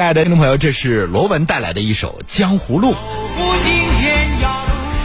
[0.00, 2.94] 亲爱的听众朋友，这是罗文带来的一首《江湖路》。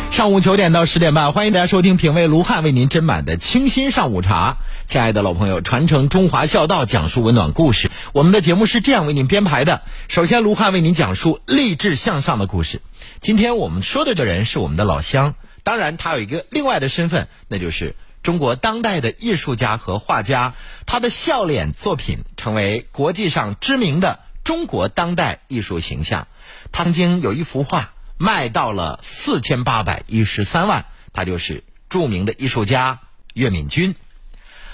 [0.10, 4.56] 上午九点到十点半，欢迎大家收听品味卢汉为您斟满的清新上午茶。
[4.86, 7.92] 亲爱的老朋友，传承中华孝道，讲述温暖故事。
[8.14, 12.82] 我们的节目是这样为您编排的：首先，卢汉为您讲述励志向上的故事。
[13.20, 15.36] 今天我们说的这人是我们的老乡，
[15.66, 20.54] 当然他有一个另外的身份，那就是中国当代的艺术家和画家。
[20.86, 26.30] 他的笑脸作品成为国际上知名的中国当代艺术形象。
[26.72, 27.92] 他曾经有一幅画。
[28.18, 33.02] 卖到了四千八百一十三万，他就是著名的艺术家
[33.34, 33.94] 岳敏君。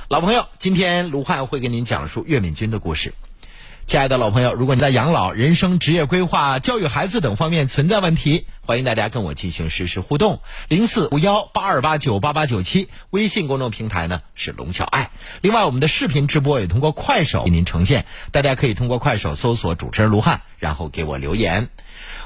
[0.09, 3.15] 老朋友，今天卢汉会给您讲述岳敏君的故事。
[3.87, 10.39] 亲爱的老朋友，如果你在养老、人生、职业规划、教育孩子等方面存在问题，欢迎大家跟我进行实时互动。
[10.69, 15.11] 零四五幺八二八九八八九七，微信公众平台呢是龙小爱。
[15.41, 21.67] 另外，我们的视频直播也通过快手为您呈现，大家可以通过快手搜索主持人卢汉，然后给我留言。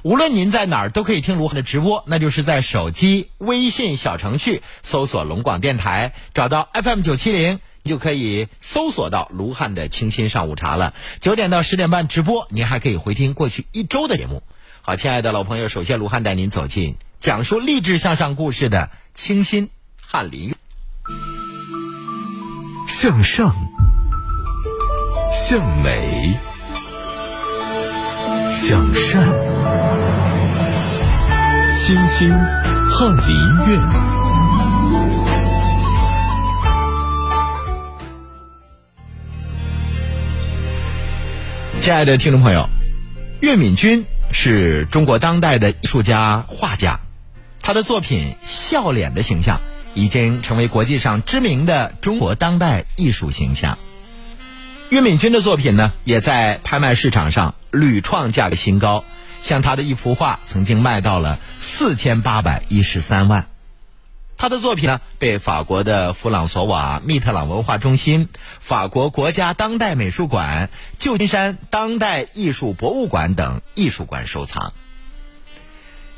[0.04, 7.60] 无论您在哪儿，都可以听卢汉的直播，那就是在手机微信小程序搜索龙广电台，找到 FM 九七零。
[7.86, 10.94] 就可以搜索到卢汉的清新上午茶了。
[11.22, 14.44] 九点到十点半直播，您还可以回听过去一周的节目。
[14.82, 19.70] 好，亲爱的老朋友，首先卢汉带您走进讲述励志向上故事的清新
[20.02, 20.54] 翰林。
[22.88, 23.54] 向上，
[25.32, 26.40] 向美，
[28.52, 29.28] 向善，
[31.78, 33.36] 清新翰林
[33.68, 34.25] 院。
[41.82, 42.68] 亲爱的听众朋友，
[43.42, 47.00] 岳敏君是中国当代的艺术家、画家，
[47.62, 49.60] 他的作品笑脸的形象
[49.94, 53.78] 已经成为国际上知名的中国当代艺术形象。
[54.90, 59.04] 岳敏君的作品呢，也在拍卖市场上屡创价格新高，
[59.44, 63.48] 像他的一幅画曾经卖到了四千八百一十三万。
[64.38, 68.28] 他的作品呢，被法国的弗朗索瓦密特朗文化中心、
[68.60, 70.70] 法国国家当代美术馆、
[71.00, 74.74] 旧金山当代艺术博物馆等艺术馆收藏。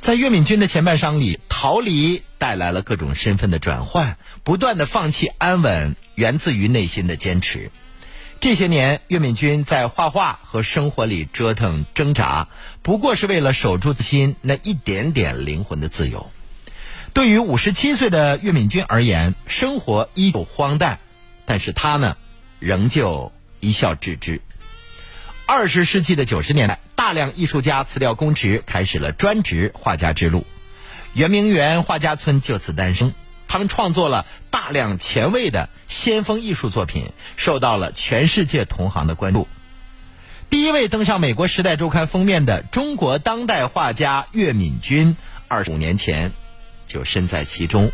[0.01, 7.71] 在岳敏君的前半生里，逃离带来了各种身份的转换，不断的放弃安稳，源自于内心的坚持。
[8.39, 12.47] 这些年，岳敏君在画画和生活里折腾挣扎，
[12.81, 16.29] 不过是为了守住自心那一点点灵魂的自由。
[17.17, 20.99] 对于五十七岁的岳敏君而言，生活依旧荒诞，
[21.45, 22.15] 但是他呢，
[22.59, 24.39] 仍旧一笑置之。
[25.47, 30.45] 二十世纪的九十年代，大量艺术家辞掉公职，开始了专职画家之路。
[31.15, 33.15] 圆明园画家村就此诞生，
[33.47, 39.47] 他们创作了大量前卫的先锋艺术作品，受到了全世界同行的关注。
[40.51, 45.17] 第一位登上美国《时代周刊》封面的中国当代画家岳敏君，
[45.47, 46.31] 二十五年前。
[46.87, 47.91] 就身在其中，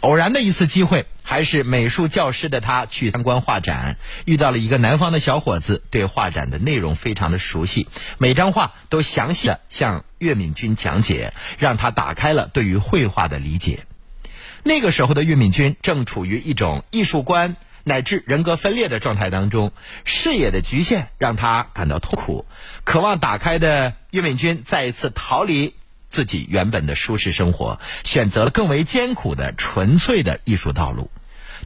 [0.00, 7.86] 偶然的一次机会，还是美术教师的他去参观画展，遇到了一个南方的小伙子，对画展的内容非常的熟悉，
[8.18, 13.80] 每张画都详细的向岳敏君讲解，让他打开了对于绘画的理解。
[14.62, 19.72] 那个时候的岳敏君正处于一种艺术观乃至人格分裂的状态当中，
[20.04, 22.46] 视野的局限让他感到痛苦，
[22.84, 25.74] 渴望打开的岳敏君再一次逃离。
[26.10, 31.10] 自己原本的舒适生活，选择了更为艰苦的纯粹的艺术道路。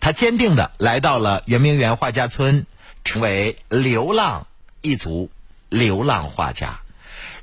[0.01, 2.67] 他坚定的来到了圆明园画家村，
[3.05, 4.47] 成为流浪
[4.83, 5.31] 一族、
[5.69, 6.81] 流浪画家。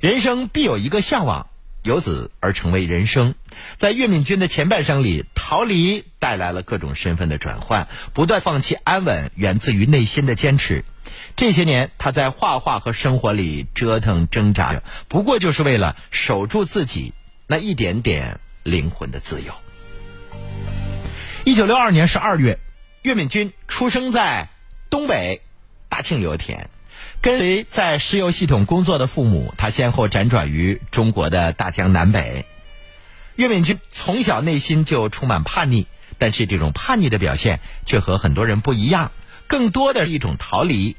[0.00, 1.48] 人生必有一个向往，
[1.82, 3.34] 由此而成为人生。
[3.76, 10.84] 在岳敏君的前半生里，逃离带来了各种身份的转换，不断放弃安稳，源自于内心的坚持。
[11.36, 17.12] 这些年，他在画画和生活里折腾挣扎着，不过就是为了守住自己
[17.46, 19.52] 那一点点灵魂的自由。
[21.44, 22.58] 一九六二年十二月，
[23.02, 24.48] 岳敏君出生在
[24.88, 25.42] 东北
[25.88, 26.70] 大庆油田，
[27.22, 32.44] 跟随在石油系统工作的父母，他先后辗转于中国的大江南北。
[33.36, 35.86] 岳敏君从小内心就充满叛逆，
[36.18, 39.12] 但是这种叛逆的表现却和很多人不一样。
[39.46, 40.96] 更多的是一种逃离，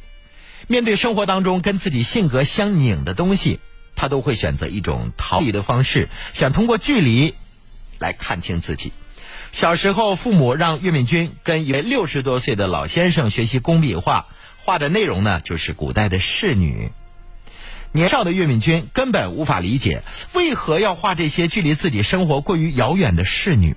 [0.67, 3.59] 面对生活当中跟自己性格相拧的东西，
[3.97, 7.33] 他都会选择一种逃离的方式，想通过距离
[7.99, 8.93] 来看清自己。
[9.51, 14.27] 小时候，父母让岳敏君跟一位六十多岁的老先生学习工笔画，
[14.63, 16.91] 画的内容呢就是古代的仕女。
[17.91, 23.75] 年少的岳敏君根本无法理解为何要画这些距离自己生活过于遥远的仕女。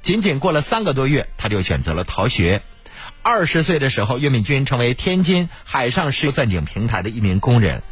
[0.00, 2.62] 仅仅过了三个多月，他就选择了逃学。
[3.22, 7.82] 二十岁的时候，岳敏君成为天津海上石油钻井平台的一名工人。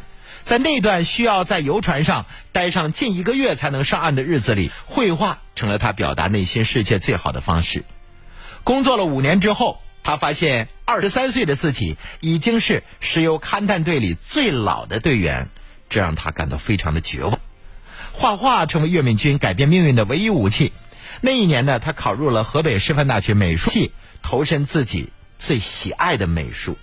[0.41, 7.83] 在那段需要在游船上待上近一个月才能上岸的日子里，绘画成了他表达内心世界最好的方式。
[8.63, 15.49] 工作了五年之后，他发现二十三岁的自己已经是石油勘探队里最老的队员，
[15.89, 17.39] 这让他感到非常的绝望。
[18.13, 20.71] 画画成为岳敏君改变命运的唯一武器。
[21.21, 25.09] 那一年呢，他考入了河北师范大学美术系，投身自己
[25.39, 26.77] 最喜爱的美术。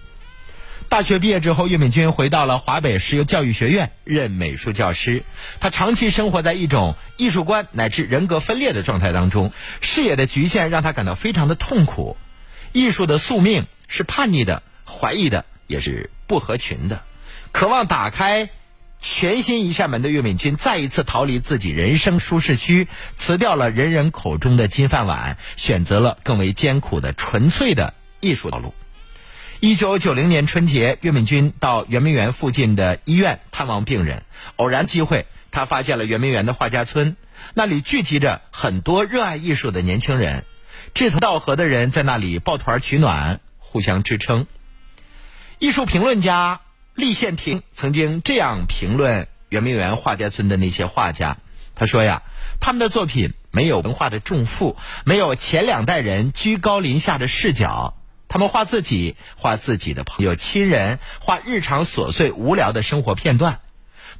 [0.88, 5.22] 大学毕业之后，岳敏君回到了华北石油教育学院任美术教师。
[5.60, 12.16] 他长期生活在一种艺术观乃至人格分裂的状态当中，视野的局限让他感到非常的痛苦。
[12.72, 17.02] 艺术的宿命是叛逆的、怀疑的，也是不合群的。
[17.52, 18.50] 渴望打开
[19.00, 28.74] 全新一扇门的岳敏君，再一次逃离自己人生舒适区，辞掉了人人口中的金饭碗，选择了更为艰苦的纯粹的艺术道路。
[29.60, 34.24] 一九九零年春节，岳敏君到圆明园附近的医院探望病人。
[34.56, 37.16] 偶然机会，他发现了圆明园的画家村，
[37.54, 40.44] 那里聚集着很多热爱艺术的年轻人，
[40.94, 44.46] 志同道合的人在那里抱团取暖，互相支撑。
[45.58, 46.60] 艺术评论家
[46.94, 51.38] 厉宪庭曾经这样评论圆明园画家村的那些画家，
[51.74, 52.22] 他说呀，
[52.60, 57.96] 他们的作品没有文化的重负，没有前两代人居高临下的视角。
[58.28, 63.60] 他们画自己，画自己的朋友、亲人，画日常琐碎无聊的生活片段。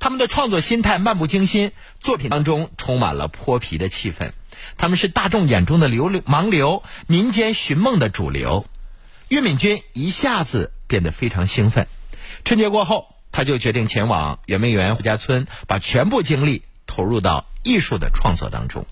[0.01, 4.33] 他们的创作心态漫不经心，作品当中充满了泼皮的气氛。
[4.77, 8.67] 他们是大众眼中的流流盲流，民间寻梦的主流。
[9.29, 11.87] 岳敏君一下子变得非常兴奋。
[12.45, 18.87] 春节过后，他就决定前往圆明园画家村，把全部精力投入到艺术的创作当中。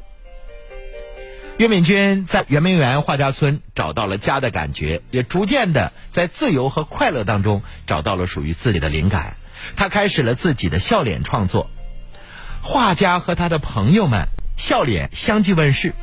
[1.58, 9.36] 岳敏君在圆明园画家村找到了家的感觉，也逐渐的在自由和快乐当中找到了属于自己的灵感。
[9.76, 11.68] 他开始了自己的笑脸创作。
[12.62, 14.28] 画家和他的朋友们
[14.60, 15.94] 笑脸相继问世。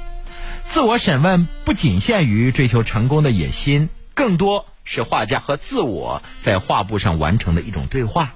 [0.67, 8.33] 自我审问不仅限于追求成功的野心，更多是画家和自我在画布上完成的一种对话。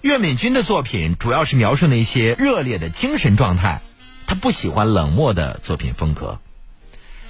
[0.00, 3.80] 岳敏君的作品主要是描述那些热烈的精神状态。
[4.26, 6.40] 他不喜欢冷漠的作品风格。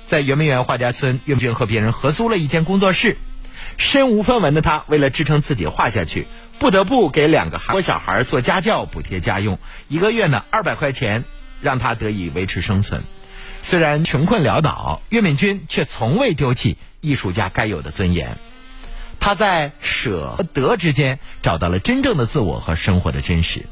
[0.07, 3.19] 在圆明园画家村，岳敏君和别人合租了一间工作室。
[3.77, 6.27] 身无分文的他，为了支撑自己画下去，
[6.59, 9.59] 不得不给两个韩国小孩做家教，补贴家用。
[9.89, 11.25] 一个月呢，二百块钱，
[11.63, 13.03] 让他得以维持生存。
[13.63, 18.37] 虽然穷困潦倒，岳敏君却从未丢弃艺术家该有的尊严。
[19.21, 23.67] 他在舍和得之间找到了真正的自我和生活的真实。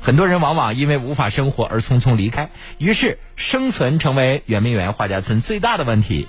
[0.00, 6.26] 很多人往往因为无法生活而匆匆离开，于是生存成为圆明园画家村最大的问题。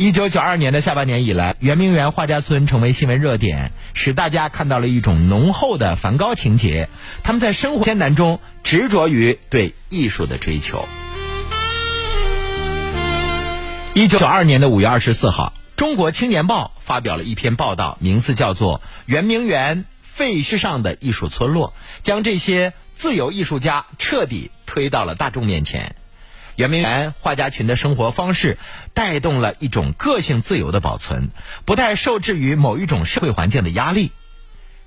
[0.00, 6.88] 一九九二年的下半年以来，圆明园画家村成为新闻热点，使大家看到了一种浓厚的梵高情节。
[7.24, 10.86] 他们在生活艰难中执着于对艺术的追求。
[13.92, 19.78] 一九九二年的五月二十四号，《中国青年报》发表了一篇报道，名字叫做《圆明园》。
[20.02, 25.94] 废墟上的艺术村落，将这些自由艺术家彻底推到了大众面前。
[26.58, 28.58] 圆明园画家群的生活方式，
[28.92, 31.30] 带动了一种个性自由的保存，
[31.64, 34.10] 不太受制于某一种社会环境的压力。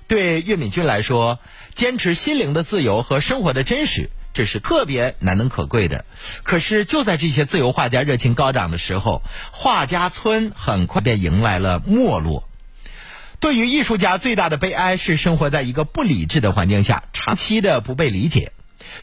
[0.06, 1.38] 对岳敏君来说，
[1.74, 6.04] 坚持心灵的自由和生活的真实，这是特别难能可贵的。
[6.42, 12.46] 可是，就在这些自由画家热情高涨的时候，画家村很快便迎来了没落。
[13.40, 18.52] 对于艺术家最大的悲哀是生活在一个不理智的环境下，长期的不被理解。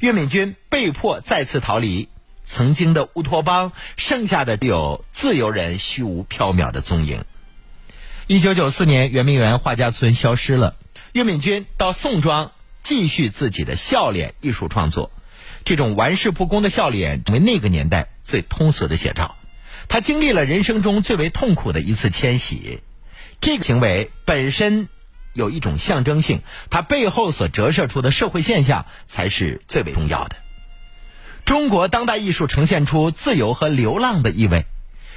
[0.02, 2.10] 岳敏君被迫再次逃离
[2.50, 7.24] 曾经的乌托邦，剩下的只有自由人虚无缥缈的踪影。
[8.26, 10.76] 一九九四年，圆明园画家村消失了，
[11.14, 12.52] 岳敏君到宋庄
[12.82, 15.12] 继续自己的笑脸艺术创作。
[15.64, 19.36] 这种玩世不恭的笑脸，成为那个年代最通俗的写照。
[19.88, 22.82] 他经历了人生中最为痛苦的一次迁徙。
[23.42, 24.90] 这个行为本身
[25.34, 26.42] 有一种象征性，
[26.72, 30.36] 它背后所折射出的社会现象才是最为重要的。
[31.50, 34.68] 中国当代艺术呈现出自由和流浪的意味。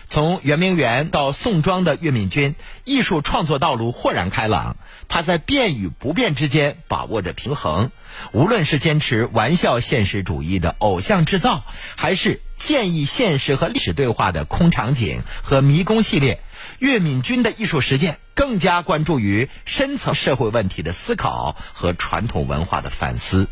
[0.07, 4.79] 从圆明园到宋庄的岳敏君，艺术创作道路豁然开朗。
[5.09, 7.91] 他在变与不变之间把握着平衡。
[8.33, 11.65] 无论是坚持玩笑现实主义的偶像制造，
[11.97, 16.41] 还是建议现实和历史对话的空场景和迷宫系列，
[16.79, 23.51] 岳敏君的艺术实践更加关注于深层社会问题的思考和传统文化的反思。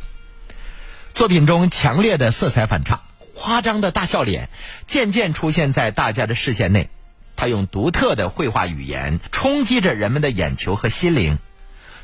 [1.12, 3.02] 作品中强烈的色彩反差。
[3.34, 4.50] 夸张的大笑脸
[4.86, 6.90] 渐渐出现在大家的视线内，
[7.36, 11.38] 他用独特的绘画语言冲击着人们的眼球和心灵。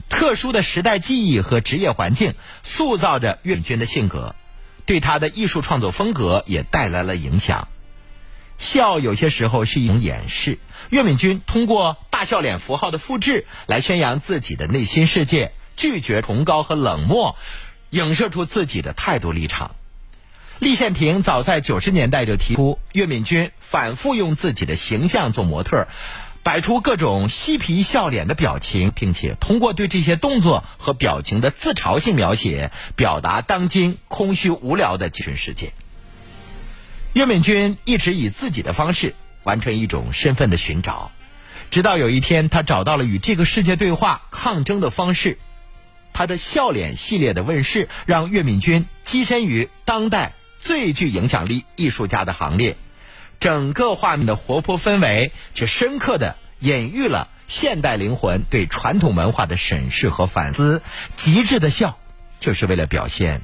[0.09, 4.35] 特殊的时代记忆和职业环境塑造着岳敏君的性格，
[4.87, 7.69] 对他的艺术创作风格也带来了影响。
[8.57, 10.59] 笑有些时候是一种掩饰。
[10.89, 17.37] 岳敏君通过大笑脸符号的复制来宣扬自己的内心世界，拒绝崇高和冷漠，
[17.97, 19.75] 影射出自己的态度立场。
[20.59, 25.89] 立宪亭早在九十年代就提出，岳敏君反复用自己的形象做模特，
[26.43, 35.73] 摆出各种嬉皮笑脸的表情，并且通过对这些动作和表情的自嘲性描写，表达当今空虚无聊的精神世界。
[37.13, 41.11] 岳敏君一直以自己的方式完成一种身份的寻找，
[41.71, 45.39] 直到有一天，他找到了与这个世界对话、抗争的方式。
[46.17, 50.33] 他的笑脸系列的问世，让岳敏君跻身于当代
[50.63, 52.79] 最具影响力艺术家的行列。
[53.39, 60.81] 整个画面的活泼氛围，却深刻的隐喻了现代灵魂对传统文化的审视和反思。
[61.19, 61.99] 极致的笑，
[62.41, 63.43] 就是为了表现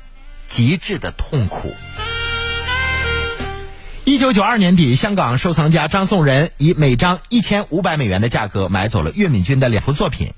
[0.49, 1.75] 极致的痛苦。
[4.05, 10.33] 一九九二年底，香港收藏家张颂仁以每张一千五百美元的价格买走了岳敏君的两幅作品。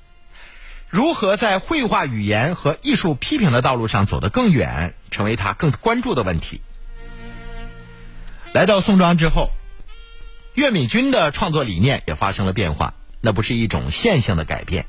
[0.89, 6.61] 如何在绘画语言和艺术批评的道路上走得更远，成为他更关注的问题。
[8.53, 9.49] 来到宋庄之后，
[10.53, 12.93] 岳敏君的创作理念也发生了变化。
[13.19, 14.85] 那不是一种线性的改变，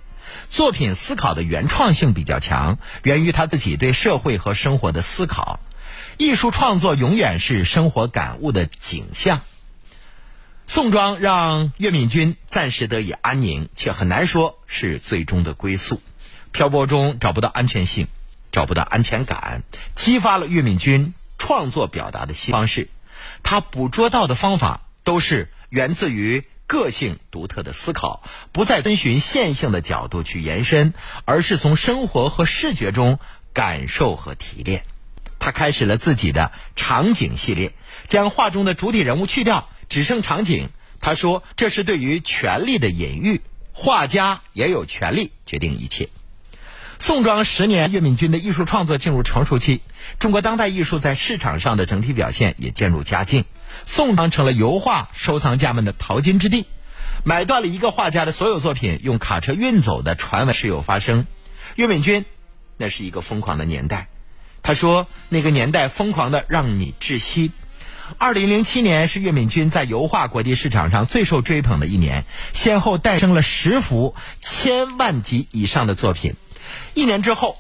[0.51, 5.59] 作品思考的原创性比较强，源于他自己对社会和生活的思考。
[6.19, 9.41] 艺术创作永远是生活感悟的景象。
[10.69, 16.03] 宋庄让岳敏君暂时得以安宁，却很难说是最终的归宿。
[16.51, 18.09] 漂泊中找不到安全性，
[18.51, 19.63] 找不到安全感，
[19.95, 22.89] 激发了岳敏君创作表达的新方式。
[23.45, 30.95] 他捕捉到的方法都是源自于个性独特的思考，不再遵循线性的角度去延伸，
[31.25, 33.21] 而是从生活和视觉中
[33.53, 34.85] 感受和提炼。
[35.39, 37.73] 他开始了自己的场景系列，
[38.09, 40.71] 将画中的主体人物去掉，只剩场景。
[41.01, 46.09] 他说：“这是对于权力的隐喻，画家也有权利决定一切。”
[46.99, 49.83] 宋庄十年，岳敏君的艺术创作进入成熟期，
[50.19, 53.45] 中国当代艺术在市场上的整体表现也渐入佳境。
[53.85, 56.67] 宋庄成了油画收藏家们的淘金之地，
[57.23, 61.27] 买断了一个画家的所有作品，用卡车运走的传闻时有发生。
[61.75, 62.25] 岳敏君，
[62.79, 64.09] 那是一个疯狂的年代。
[64.63, 67.53] 他说：“那个年代疯狂的让你窒息。”
[68.19, 76.35] 二零零七年是岳敏君在油画国际市场上最受追捧的一年，先后诞生了十幅千万级以上的作品。
[76.95, 77.59] 一年之后，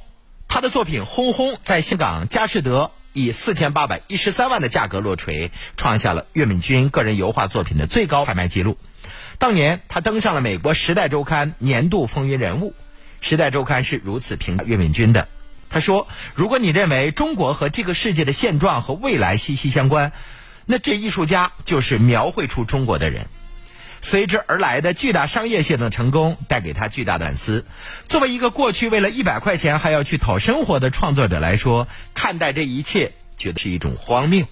[0.49, 8.79] 他的作品轰轰在香港佳士得以四千八百一十三万的价格落锤，创下了岳敏君个人油画作品的最高拍卖记录。
[9.39, 12.71] 当年他登上了美国《时代周刊》年度风云人物，
[13.21, 15.29] 《时代周刊》是如此评价岳敏君的。
[15.69, 20.13] 他说：“如果你认为中国和这个世界的现状和未来息息相关，
[20.67, 23.27] 那这艺术家就是描绘出中国的人。
[24.03, 27.65] 随之而来的巨大商业性的成功，带给他巨大的反思。
[28.09, 34.47] 作为一个过去为了一百块钱还要去讨生活的创作者来说，看待这一切觉得是一种荒谬。”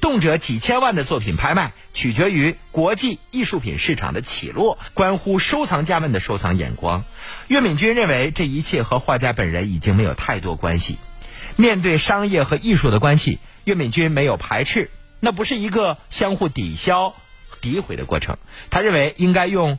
[0.00, 7.04] 动辄几千万的作品拍卖，取决于国际艺术品市场的起落，关乎收藏家们的收藏眼光。
[7.48, 10.96] 岳敏君认为，这一切和画家本人已经没有太多关系。
[11.56, 14.90] 面对商业和艺术的关系，岳敏君没有排斥，
[15.24, 17.14] 那不是一个相互抵消、
[17.62, 18.38] 诋毁的过程。
[18.70, 19.78] 他认为应该用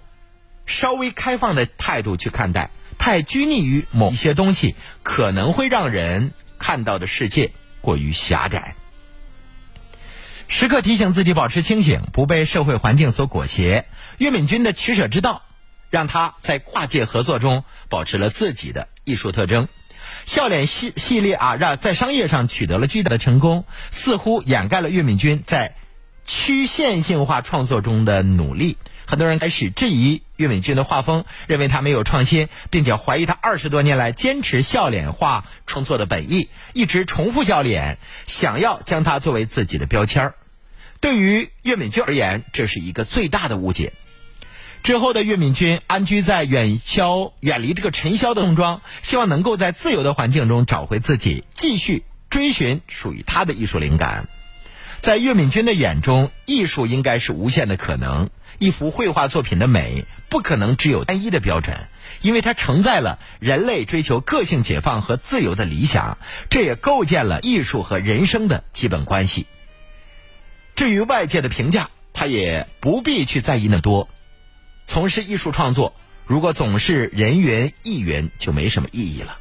[0.65, 2.69] 稍微开放的态度去看待。
[2.97, 8.75] 太拘泥于某一些东西，可能会让人看到的世界过于狭窄。
[10.47, 13.85] 时刻提醒自己保持清醒，不被社会环境所裹挟。
[14.19, 15.41] 岳敏君的取舍之道，
[15.89, 19.67] 让他在跨界合作中保持了自己的艺术特征。
[20.25, 25.75] 笑脸系系列啊，让在商业上取得了巨大的成功，似乎掩盖了岳敏君在
[26.25, 28.77] 曲线性化创作中的努力。
[29.05, 40.35] 很多人开始质疑岳敏君的画风，认为他没有创新，并且怀疑他二十多年来坚持笑脸画创作的本意，一直重复笑脸，想要将它作为自己的标签儿。
[41.01, 43.91] 对于岳敏君而言，这是一个最大的误解。
[44.83, 54.27] 之后的岳敏君安居在远销、远离这个尘嚣的宋庄，希望能够在自由的环境中找回自己，继续追寻属于他的艺术灵感。
[54.99, 58.29] 在岳敏君的眼中，艺术应该是无限的可能。
[58.59, 61.87] 一幅绘画作品的美，不可能只有单一的标准，
[62.21, 66.17] 因为它承载了人类追求个性解放和自由的理想，
[66.49, 69.47] 这也构建了艺术和人生的基本关系。
[70.75, 74.09] 至于外界的评价，他也不必去在意那么多。
[74.85, 79.37] 从事艺术创作，如果总是人云亦云，就没什么意义了。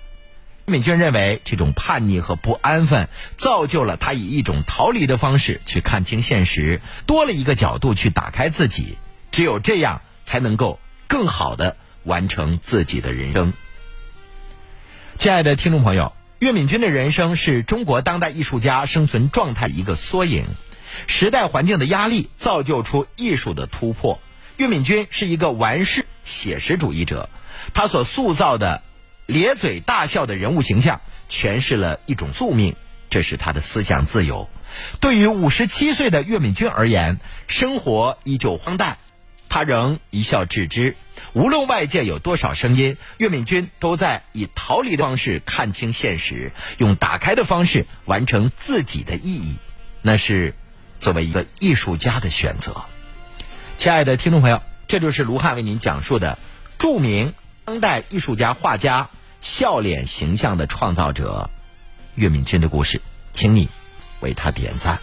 [0.66, 8.96] 岳敏君认为，这种叛逆和不安分，造就了他以一种逃离的方式去看清现实，多了一个角度去打开自己。
[9.32, 13.52] 只有这样，才能够更好的完成自己的人生。
[15.18, 20.46] 亲爱的听众朋友，岳敏君的人生是中国当代艺术家生存状态一个缩影。
[21.06, 24.20] 时代环境的压力造就出艺术的突破。
[24.56, 27.28] 岳敏君是一个完事写实主义者，
[27.74, 28.82] 他所塑造的
[29.26, 32.76] 咧嘴大笑的人物形象，诠释了一种宿命，
[33.10, 34.48] 这是他的思想自由。
[35.00, 38.98] 对于五十七岁的岳敏君而言，生活依旧荒诞，
[39.48, 40.96] 他仍一笑置之。
[41.34, 49.56] 无论外界有多少声音，岳敏君都在以逃离的方式看清现实，用打开的方式完成自己的意义。
[50.00, 50.54] 那是
[51.00, 52.84] 作为一个艺术家的选择。
[53.82, 56.38] 亲爱的听众朋友，这就是卢汉为您讲述的
[56.78, 57.34] 著名
[57.64, 59.10] 当代艺术家、画家、
[59.40, 61.50] 笑脸形象的创造者
[62.14, 63.68] 岳敏君的故事，请你
[64.20, 65.00] 为他点赞。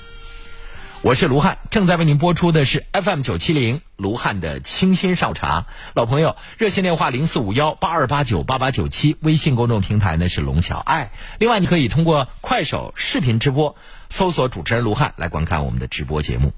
[1.02, 5.66] 我是卢汉，正在为您播出的是 FM 九七零卢汉的清新上茶。
[5.94, 11.12] 老朋友，热线电话零四五幺八二八九八八九七，微信公众平台呢是龙小爱。
[11.38, 13.76] 另外，你可以通过快手视频直播
[14.08, 16.54] 搜索主持人卢汉来观看我们的直播节目。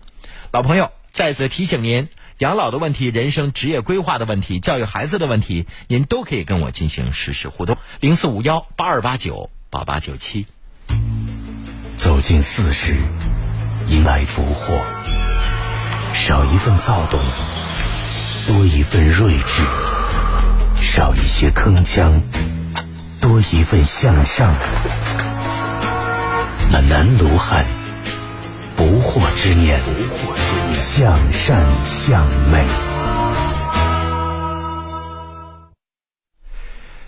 [0.52, 0.92] 老朋友。
[1.12, 7.78] 在此提醒您，养老的问题、人生职业规划的问题、教育孩子的问题，您都可以跟我进行实时互动。
[8.00, 10.48] 零四五幺八二八九八八九七。
[11.98, 12.96] 走进四十，
[13.90, 14.80] 迎来福祸，
[16.14, 17.20] 少一份躁动，
[18.48, 19.64] 多一份睿智；
[20.82, 22.22] 少一些铿锵，
[23.20, 24.56] 多一份向上。
[26.72, 27.66] 那南卢汉，
[28.76, 29.82] 不惑之年。
[30.74, 32.66] 向善向美，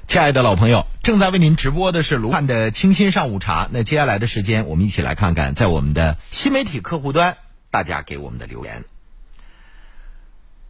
[0.08, 3.70] 亲爱的老朋友，正在为您直播的是卢汉的清新上午茶。
[3.72, 7.38] 那接下来的时间，我们一起来看看在我们的新媒体客户端
[7.72, 8.84] 大家给我们的留言。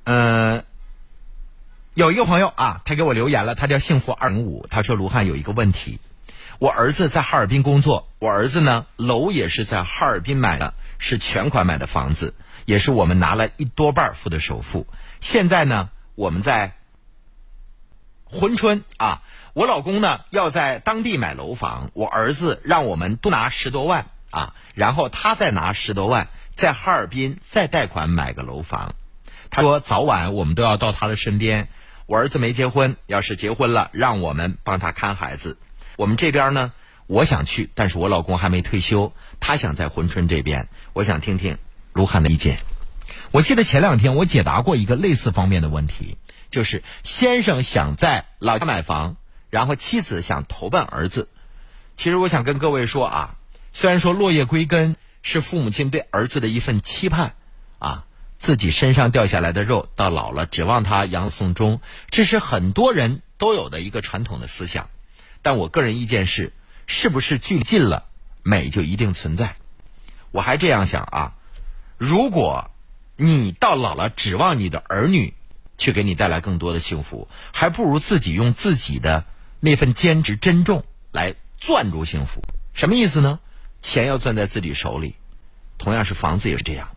[0.06, 0.64] 嗯，
[1.94, 6.00] 有一个朋友啊，他给我留言了，他叫幸福二零五，他说卢汉有一个问题，
[6.60, 12.34] 我儿子在哈尔滨工作，我儿子呢楼也是在哈尔滨买的，是全款买的房子。
[12.66, 14.88] 也是我们拿了一多半付的首付。
[15.20, 16.78] 现在呢，我们在
[18.32, 19.22] 珲春啊，
[19.54, 28.96] 我老公呢要在当地买楼房，我儿子让我们多拿十多万啊，然后他再拿十多万，在哈尔滨再贷款买个楼房。
[29.50, 31.68] 他说早晚我们都要到他的身边。
[32.06, 35.58] 我儿子没结婚，要是结婚了，让我们帮他看孩子。
[35.98, 36.72] 我们这边呢，
[37.08, 41.58] 我想去，但是我老公还没退休，他想在珲春这边，我想听听。
[41.94, 42.58] 卢汉的意见，
[43.30, 46.18] 我记得前两天我解答过一个类似方面的问题，
[46.50, 49.16] 就是先生想在老家买房，
[49.52, 51.30] 然后妻子想投奔儿子。
[51.96, 53.36] 其实我想跟各位说啊，
[53.74, 57.36] 虽然说落叶归根是父母亲对儿子的一份期盼，
[57.78, 58.06] 啊，
[58.40, 64.90] 自己身上掉下来的肉到老了指望他养送终，这是很多人都有的一个传统的思想。
[65.44, 66.54] 但我个人意见是，
[66.88, 68.06] 是不是距近了，
[68.44, 69.56] 美就一定存在？
[70.32, 71.34] 我还这样想啊。
[71.98, 72.72] 如果，
[73.16, 75.34] 你到老了指望你的儿女
[75.78, 79.26] 去给你带来更多的幸福，还不如自己用自己的
[79.60, 82.42] 那份坚持、珍重来攥住幸福。
[82.74, 83.40] 什么意思呢？
[83.82, 85.16] 钱要攥在自己手里，
[85.78, 86.90] 同样是房子也是这样。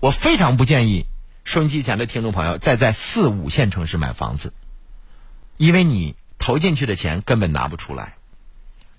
[0.00, 1.06] 我非常不建议
[1.42, 4.52] 收音机前的听众朋友再在四五线城市买房子，
[5.56, 8.14] 因为你投进去的钱根本拿不出来。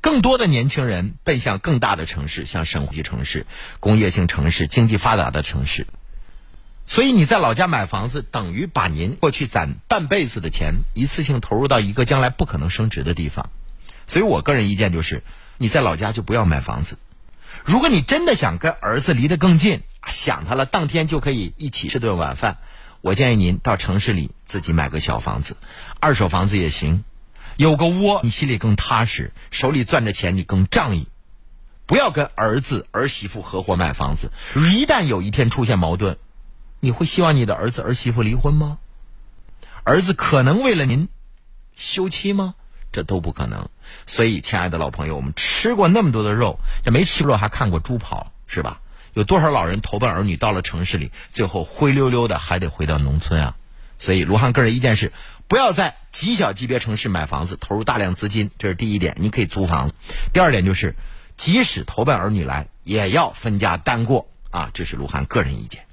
[0.06, 3.48] 更多的年轻人奔向更大的城市，像省级城市、
[3.80, 5.88] 工业性城市、经济发达的城市。
[6.86, 13.50] 所以你在老家买房子，等于把您过去攒半辈子的钱一次性投入到一个将来不可能升值的地方。
[14.06, 15.24] 所以我个人意见就是，
[15.58, 17.00] 你在老家就不要买房子。
[17.64, 22.60] 如果你真的想跟儿子离得更近，想他了，当天就可以一起吃顿晚饭，
[23.02, 25.58] 我建议您到城市里自己买个小房子，
[26.00, 27.04] 二手房子也行。
[27.58, 31.08] 有个窝，你心里更踏实，手里攥着钱，你更仗义。
[31.86, 36.18] 不要跟儿子儿媳妇合伙买房子，一旦有一天出现矛盾，
[36.80, 38.80] 你会希望你的儿子儿媳妇离婚吗？
[39.84, 41.08] 儿子可能为了您
[41.76, 42.56] 休妻吗？
[42.92, 43.70] 这都不可能。
[44.08, 48.82] 所以，亲爱的老朋友，我们吃过那么多的肉，这没吃过肉还看过猪跑，是吧？
[49.14, 53.56] 有多少老人投奔儿女到了城市里，最后灰溜溜的还得回到农村啊？
[54.00, 55.14] 所以，卢汉个人意见是。
[55.48, 59.16] 不要在极小级别城市买房子，投入大量资金，这是第一点。
[59.20, 59.96] 你可以租房子。
[60.34, 60.96] 第二点就是，
[61.36, 64.72] 即使投奔儿女来，也要分家单过啊。
[64.74, 65.86] 这是卢汉个人意见。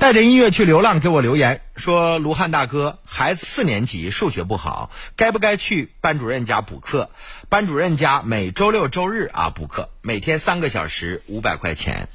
[0.00, 7.10] 带着音乐去流浪，给我留言说：“卢汉大哥，孩子四年级数学不好，该不该去班主任家补课？
[7.50, 12.08] 班主任家每周六周日啊补课，每天三个小时，五百块钱。”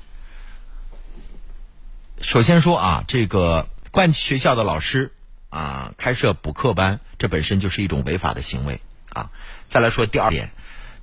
[2.20, 5.14] 首先说啊，这个关学校的老师
[5.50, 8.82] 啊开设补课班，这本身就是一种违法的行为
[9.14, 9.30] 啊。
[9.68, 10.50] 再来说第二点，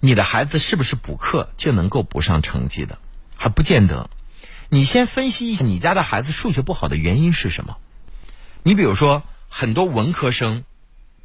[0.01, 2.99] 你的孩子是不是补课就能够补上成绩的？
[3.37, 4.11] 还不见得。
[4.75, 7.77] 你先分析一下你家的孩子数学不好的原因是什么？
[8.63, 10.65] 你比如说，很多文科生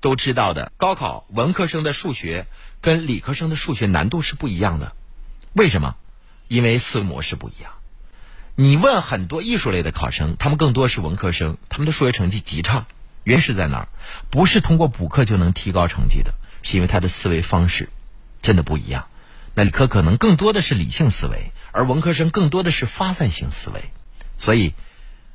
[0.02, 2.48] 都知道的，高考文科生的数学
[2.82, 4.92] 跟理科生的数学难度是不一样的。
[5.54, 5.96] 为什么？
[6.50, 7.72] 因为思维模式不一样。
[8.56, 12.86] 你问很多艺术类的考生，他们更多是文科生，他们的数学成绩极差。
[13.24, 13.88] 原因是在哪儿？
[14.30, 16.34] 不是通过补课就能提高成绩的，
[16.64, 17.88] 是因为他的思维方式
[18.42, 19.08] 真的不一样。
[19.58, 21.52] 那理科可能更多的是理性思维。
[21.72, 23.92] 而文科生更多的是发散性思维，
[24.38, 24.74] 所以，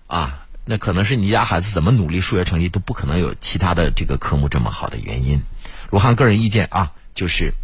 [0.06, 5.42] 啊，那可能是你家孩子怎么努力，数学成绩都不可能有其他的这个科目这么好的原因。
[5.90, 7.54] 罗汉个人意见啊，就是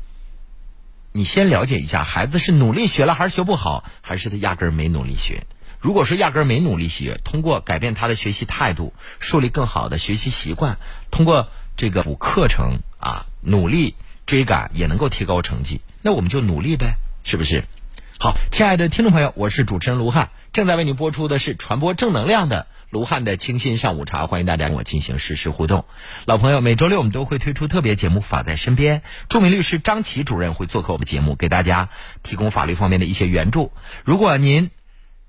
[1.13, 5.47] 你先了解一下孩子是努力学了还是学不好，还是他压根儿没努力学。
[5.81, 10.79] 如果说压根儿没努力学，通过改变他的学习态度，树立更好的学习习惯，
[11.11, 17.65] 通过这个补课程啊，努力追赶也能够提高成绩，那我们就努力呗，是不是？
[18.21, 25.85] 好，亲爱的听众朋友，我是主持人卢汉，正在为您播出的是传播正能量的卢汉的清新上午茶，欢迎大家跟我进行实时互动。
[26.25, 31.89] 老朋友，每周六我们都会推出特别节目《法在身边》，著名律师张琪主任会做客我们节目，给大家
[32.23, 33.73] 提供法律方面的一些援助。
[34.05, 34.71] 如果您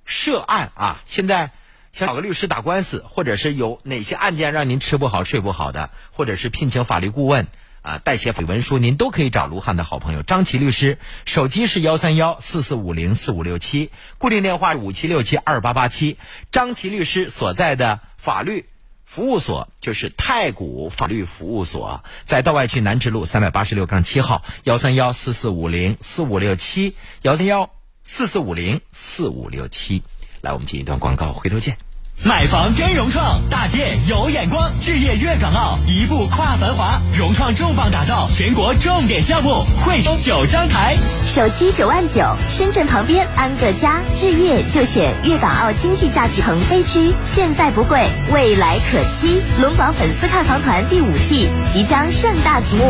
[0.05, 1.51] 涉案啊，现在
[1.93, 7.47] 想找个律师打官司，或者是有哪些案件让您吃不好睡不好的，或者是聘请法律顾问。
[7.81, 10.97] 啊，代写法律文书，您都可以找卢汉的好朋友张琪律师。
[11.25, 16.17] 手机是幺三幺四四五零四五六七，固定电话五七六七二八八七。
[16.51, 18.65] 张琪律师所在的法律
[19.05, 27.71] 服务所就是太古法律服务所，在道外区南直路三百八十六杠七号，幺三幺四四五零四五六七，幺三幺
[28.03, 30.03] 四四五零四五六七。
[30.41, 31.88] 来，我们进一段广告，回头见。
[32.25, 37.01] 买房跟融创，大建有眼光，置业粤港澳，一步跨繁华。
[37.17, 40.97] 融创重磅打造全国重点项目，惠州九张台，
[41.34, 49.41] 首期九万九，深圳旁边安个家，置业就选粤港澳经济价值腾飞区，现在不贵，未来可期。
[49.62, 52.84] 龙广粉丝看房团第五季即将盛大启幕，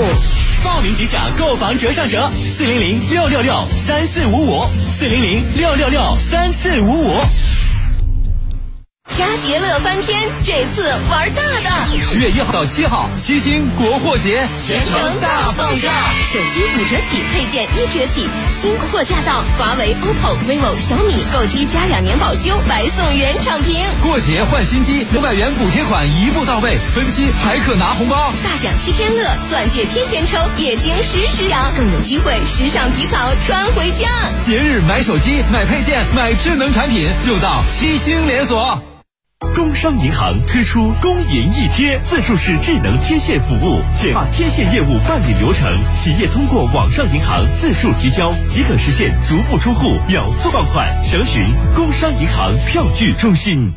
[0.64, 7.20] 报名即享购房折上折，四零零六六六三四五五，四零零六六六三四五五。
[9.18, 12.02] 佳节乐翻天，这次玩大的！
[12.02, 15.92] 十月一号到七号，七星国货节，全程大放价，
[16.24, 19.44] 手机五折起，配件一折起，新货驾到！
[19.58, 23.84] 华为、OPPO、vivo、小米购机加两年保修，白送原厂屏。
[24.02, 28.32] 过节换新机，五百元补贴款一步到位，分期还可拿红包。
[28.42, 34.08] 大奖七天乐，钻戒天天抽，液晶时时养，更有机会时尚皮草穿回家。
[34.46, 38.82] 节日买手机、买配件、买智能产品，就到七星连锁。
[39.56, 45.66] 工商银行推出工银一贴自助式智能贴现服务，简化贴现业务办理流程。
[45.98, 50.88] 企业通过网上银行自助提交，即可实现足不出户秒速放款。
[51.04, 51.44] 详询
[51.76, 53.72] 工商银行票据中心。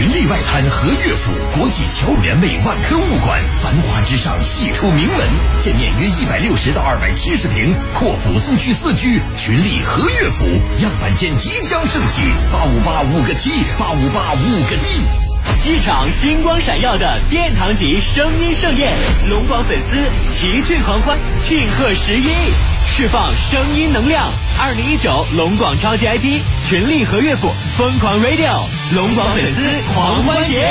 [0.00, 5.28] 群力外滩和乐府国际侨联袂万科物馆，繁华之上系出名门，
[5.60, 10.46] 建面约一百六十到二百七十平，阔府四区四居，群力和乐府
[10.82, 18.94] 样板间即将盛起，八五八五个七，八五八五个一，一场星光闪耀的殿堂级声音盛宴，
[19.28, 19.98] 龙广粉丝
[20.32, 22.69] 齐聚狂欢，庆贺十一。
[22.92, 27.48] 释放声音能量，二零一九龙广超级 IP 群力和乐府
[27.78, 28.60] 疯狂 Radio
[28.94, 29.62] 龙广粉丝
[29.94, 30.68] 狂欢节，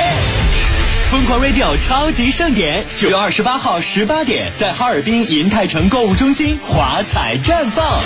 [1.09, 8.03] 疯狂 Radio 超级盛典，九月二十八号十八点，在哈尔滨银泰城购物中心华彩绽放，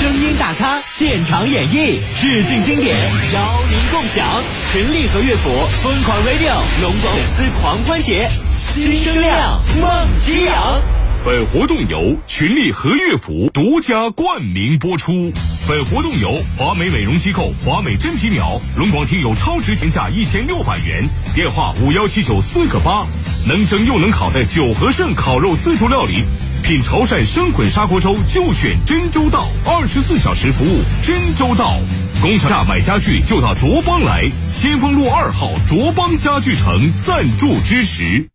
[0.00, 2.96] 声音大咖现场演绎，致敬经典，
[3.34, 4.42] 邀您共享
[4.72, 5.50] 群力和乐府
[5.82, 10.97] 疯狂 Radio 龙广粉丝狂欢节，新声量梦激扬。
[11.28, 15.30] 本活动由群力和乐府独家冠名播出。
[15.68, 23.06] 本活动由华美美容机构华美真皮秒龙广听友超值天价一千六百元，电话五幺七九四个八，
[23.46, 26.24] 能蒸又能烤的九和盛烤肉自助料理，
[26.62, 31.78] 品潮汕生滚砂锅粥就选真周到，二十四小时服务真周到。
[32.22, 38.30] 工厂价买家具就到卓邦来，先锋路二号卓邦家具城赞助支持。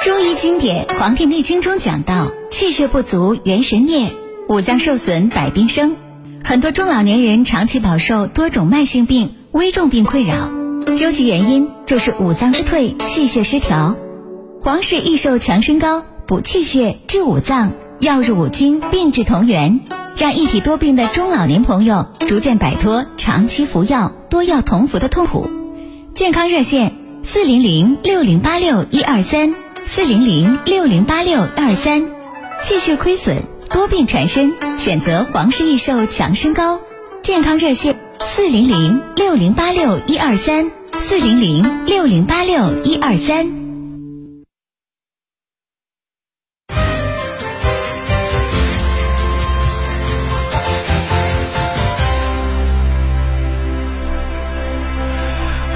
[0.00, 4.12] 中医经典《黄帝内经》中讲到，气血不足元神灭，
[4.48, 5.96] 五脏受损百病生。
[6.44, 10.50] 很多中老年人长期饱受多种慢性病、危重病困扰，
[10.96, 13.96] 究其原因，就是五脏失退、气血失调。
[14.60, 19.80] 黄氏益寿强身膏补气血、治五脏，药入五经，病治同源，
[20.16, 25.50] 让一体多病的中老年朋友逐渐摆脱长期服药、多药同服的痛苦。
[26.14, 26.92] 健康热线：
[27.24, 29.54] 四零零六零八六一二三，
[29.90, 32.10] 四零零六零八六二三。
[32.62, 33.38] 气血亏损、
[33.70, 36.80] 多病缠身，选择黄氏益寿强身膏。
[37.22, 43.57] 健康热线：四零零六零八六一二三，四零零六零八六一二三。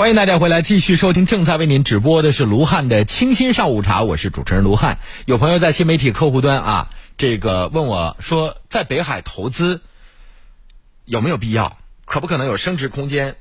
[0.02, 4.98] 欢迎大家回来，继续收听正在为您直播的是卢汉的清新上午茶，我是主持人卢汉。
[5.26, 9.80] 有朋友在新媒体客户端啊，这个问我说，在北海投资
[11.04, 11.76] 有没有必要？
[12.04, 13.36] 可不可能有升值空间？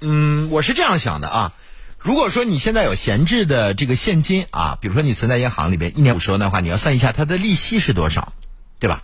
[0.00, 1.52] 嗯，我是这样想的啊。
[1.98, 8.32] 如果说你现在有闲置的这个现金啊，比如说你存在银行里边一年五十万的话，你要算一下它的利息是多少，
[8.78, 9.02] 对吧？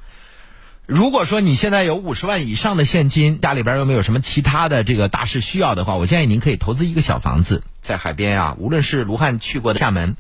[0.87, 10.16] 如果说你现在有五十万以上的现金，家里边又没有什么其他的这个大事需要的话，我建议您可以投资一个小房子，在海边啊，无论是卢汉去过的厦门，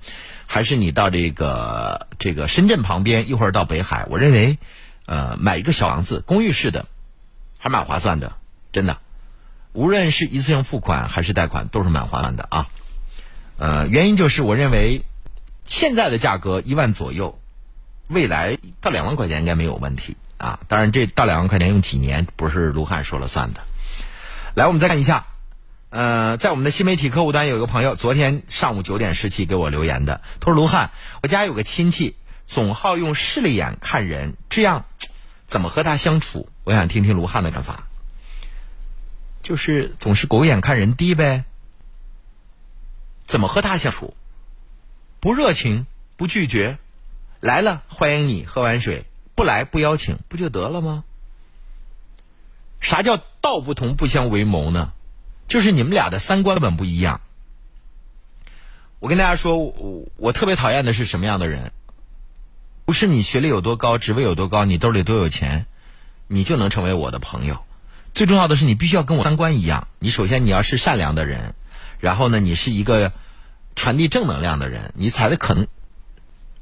[0.46, 4.58] 还是你到这个这个深圳旁边，一会儿到北海，我认为，
[5.06, 6.86] 呃，买一个小房子，公寓式的，
[7.58, 8.32] 还蛮划算的，
[8.72, 8.98] 真的，
[9.72, 12.66] 无论是一次性付款还是贷款，都是蛮划算的啊。
[13.56, 15.02] 呃，原因就是我认为，
[15.64, 17.38] 现在的价格一万左右，
[18.08, 20.16] 未来到两万块钱应该没有问题。
[20.38, 23.62] 啊，当然，这到两万块钱用几年不是卢汉说了算的。
[24.54, 25.26] 来，我们再看一下，
[25.88, 30.90] 呃，在我们的新媒体客户端有一个朋友，昨天上午九点十七给我留言的，他说：“卢汉，
[31.22, 34.84] 我家有个亲戚总好用势利眼看人，这样
[35.46, 36.50] 怎么和他相处？
[36.64, 37.86] 我想听听卢汉的看法。
[39.42, 41.44] 就是总是狗眼看人低呗，
[43.26, 44.14] 怎么和他相处？
[45.18, 46.76] 不热情，不拒绝，
[47.40, 51.04] 来了欢迎你，喝完水。”不来不邀请，不就得了吗？
[52.80, 54.92] 啥叫道不同不相为谋呢？
[55.46, 57.20] 就是你们俩的三观根本不一样。
[58.98, 61.70] 我跟大家说，我我特别讨厌的是什么样的人？
[62.84, 65.66] 不是你学历有多高，职位有多高，你兜里多有钱，
[66.28, 67.64] 你就能成为我的朋友。
[68.14, 69.88] 最重要的是，你必须要跟我三观一样。
[69.98, 71.54] 你首先你要是善良的人，
[72.00, 73.12] 然后呢，你是一个
[73.74, 75.66] 传递正能量的人，你才可能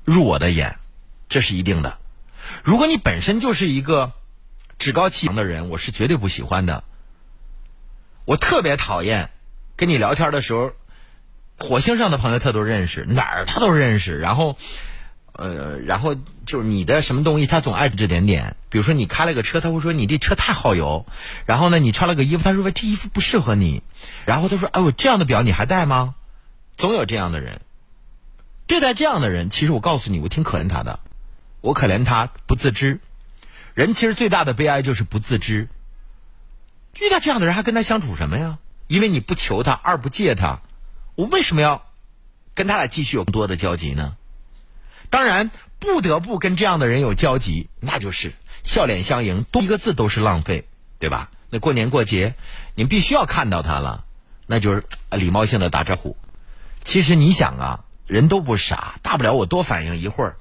[0.04, 0.78] 入我的眼，
[1.28, 1.98] 这是一定的。
[2.64, 4.12] 如果你本身就是一个
[4.78, 6.82] 趾高气扬的人，我是绝对不喜欢的。
[8.24, 9.28] 我特别讨厌
[9.76, 10.72] 跟你聊天的时候，
[11.58, 14.18] 火星上的朋友他都认识，哪儿他都认识。
[14.18, 14.56] 然后，
[15.32, 16.14] 呃，然后
[16.46, 18.56] 就是你的什么东西，他总爱指指点点。
[18.70, 21.04] 比如说你开了个车，他会说你这车太耗油。
[21.44, 23.82] 然后呢，你穿了个衣服，他说这衣服不适合你。
[24.24, 26.14] 然后他说：“哎呦，这样的表你还戴吗？”
[26.78, 27.60] 总有这样的人。
[28.66, 31.00] 对待这样的人，其实我告诉你，我挺可怜他的。
[31.64, 33.00] 我可怜他不自知，
[33.72, 35.70] 人其实最大的悲哀就是不自知。
[37.00, 38.58] 遇到这样的人还跟他相处什么呀？
[38.86, 40.60] 因为你不求他，二不借他，
[41.14, 41.86] 我为什么要
[42.52, 44.14] 跟他俩继续有更多的交集呢？
[45.08, 51.30] 当然，不得不跟这样的人有交集，那就是笑脸相迎，多一个字都是浪费，对吧？
[51.48, 52.34] 那过年过节，
[52.74, 54.04] 你必须要看到他了，
[54.46, 56.18] 那就是礼貌性的打招呼。
[56.82, 60.36] 其实你想啊，人都不傻，大不了我多反应一会儿。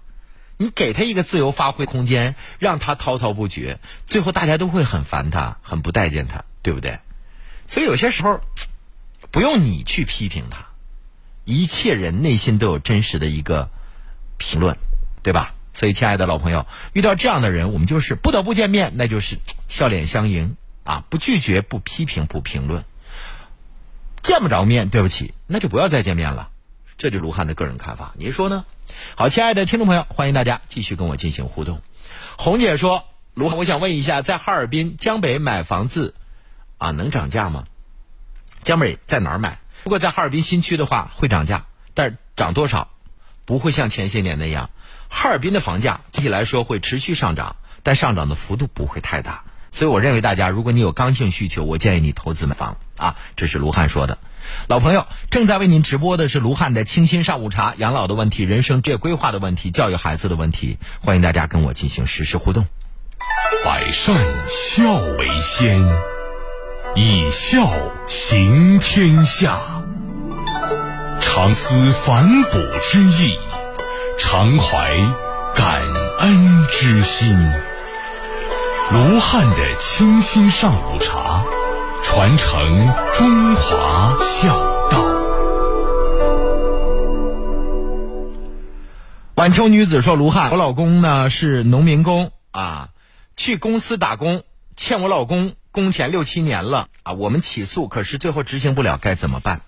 [0.63, 6.99] 你给他一个自由发挥空间，让他滔滔不绝，最后大家都会很烦他，很不待见他，对不对？
[7.67, 8.39] 所以有些时候
[9.29, 10.67] 不用你去批评他，
[11.43, 13.69] 一切人内心都有真实的一个
[14.37, 14.77] 评论，
[15.21, 15.53] 对吧？
[15.73, 22.85] 所以，亲爱的老朋友，遇到这样的人，我们就是不得不见面，那就是笑脸相迎啊，不拒绝，不批评，不评论。
[24.21, 26.51] 见不着面，对不起，那就不要再见面了。
[27.03, 28.63] 这就是卢汉的个人看法，您说呢？
[29.17, 31.81] 好，亲爱的听众朋友，欢迎大家继续跟我进行互动。
[32.37, 33.03] 红姐说
[33.35, 36.15] ：“卢汉，我想问一下，在哈尔滨江北买房子
[36.77, 37.65] 啊，能涨价吗？
[38.61, 39.59] 江北在哪儿买？
[39.83, 42.87] 如果在哈尔滨新区的话，会涨价，但涨多少？
[43.43, 44.69] 不会像前些年那样。
[45.09, 49.42] 哈尔滨的房价具体来说会持续上涨，但上涨的幅度不会太大。
[49.73, 53.15] 所以我认为，大家如果你有刚性需求，我建议你投资买房啊。
[53.35, 54.19] 这是卢汉说的。”
[54.67, 62.67] 老朋友，正在为您直播的是卢汉的清新上午茶，养老的问题、人生职业规划的问题、教育孩子的问题，欢迎大家跟我进行实时互动。
[63.65, 64.15] 百善
[64.47, 65.81] 孝为先，
[66.95, 67.71] 以孝
[68.07, 69.57] 行天下。
[71.19, 73.39] 常思反哺之意，
[74.19, 74.93] 常怀
[75.55, 75.81] 感
[76.19, 77.62] 恩之心。
[78.91, 81.43] 卢汉的清新上午茶
[82.03, 84.55] 传承中华孝
[84.89, 85.03] 道。
[89.35, 92.89] 晚秋女子说卢汉我老公呢是农民工啊
[93.35, 94.43] 去公司打工
[94.75, 99.61] 欠我老公工钱六七年了啊我们起诉可是最后执行不了该怎么办？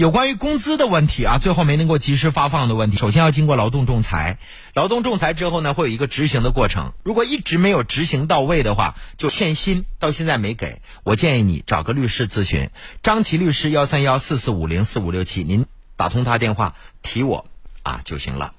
[0.00, 4.38] 有关于工资的问题啊，最后没能够及时发放的问题，首先要经过劳动仲裁，
[4.72, 6.94] 劳动仲裁之后呢，会有一个执行的过程。
[7.02, 10.80] 如果一直没有执行到位的话，就欠薪，到现在没给。
[11.04, 12.70] 我建议你找个律师咨询，
[13.02, 17.44] 张琪律师幺三幺四四五零四五六七，您打通他电话提我
[17.82, 18.54] 啊就行了。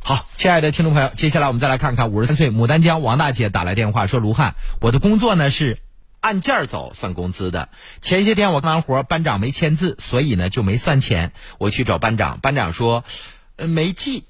[0.00, 5.78] 好，亲爱的听众朋友，接下来我们再来看看五十三岁牡丹江王大姐打来电话说：“卢汉，我的工作呢是。”
[6.24, 7.68] 按件儿走算工资的。
[8.00, 11.32] 前些天我干完活，班长没签字，所以呢就没算钱。
[11.58, 13.04] 我去找班长，班长说，
[13.58, 14.24] 没记，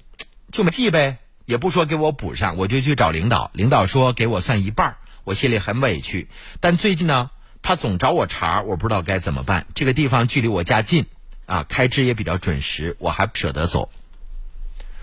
[0.51, 2.57] 就没记呗，也不说给我补上。
[2.57, 6.27] 我就去找领导，领导说给我算一半儿我心里很委屈。
[6.59, 7.29] 但最近呢，
[7.61, 9.65] 他总找我茬，我不知道该怎么办。
[9.73, 11.05] 这个地方距离我家近，
[11.45, 13.89] 啊，开支也比较准时，我还不舍得走。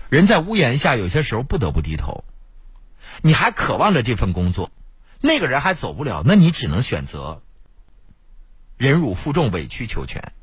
[0.09, 2.23] 人在屋檐下，有些时候不得不低头。
[3.23, 4.69] 你还渴望着这份工作。
[5.25, 7.41] 那个人还走不了，那你只能选择
[8.75, 10.33] 忍辱负重、委曲求全。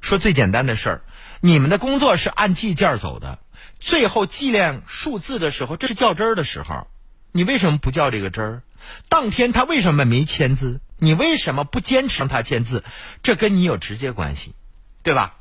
[0.00, 1.02] 说最简单的事儿，
[1.40, 3.38] 你们的工作是按计件走的，
[3.78, 6.88] 最后计量数字的时候，这是较真儿的时候，
[7.30, 8.62] 你为什么不较这个真儿？
[9.08, 10.80] 当天他为什么没签字？
[10.98, 12.82] 你为什么不坚持让他签字？
[13.22, 14.56] 这跟你有直接关系，
[15.04, 15.36] 对吧？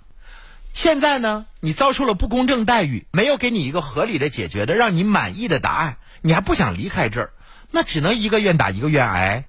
[0.74, 7.34] 现在呢，你遭受了不公正待遇，没有给你一个合理的解决的、让你满意的答案，你还不想离开这儿？
[7.72, 9.46] 那只能一个愿打一个愿挨，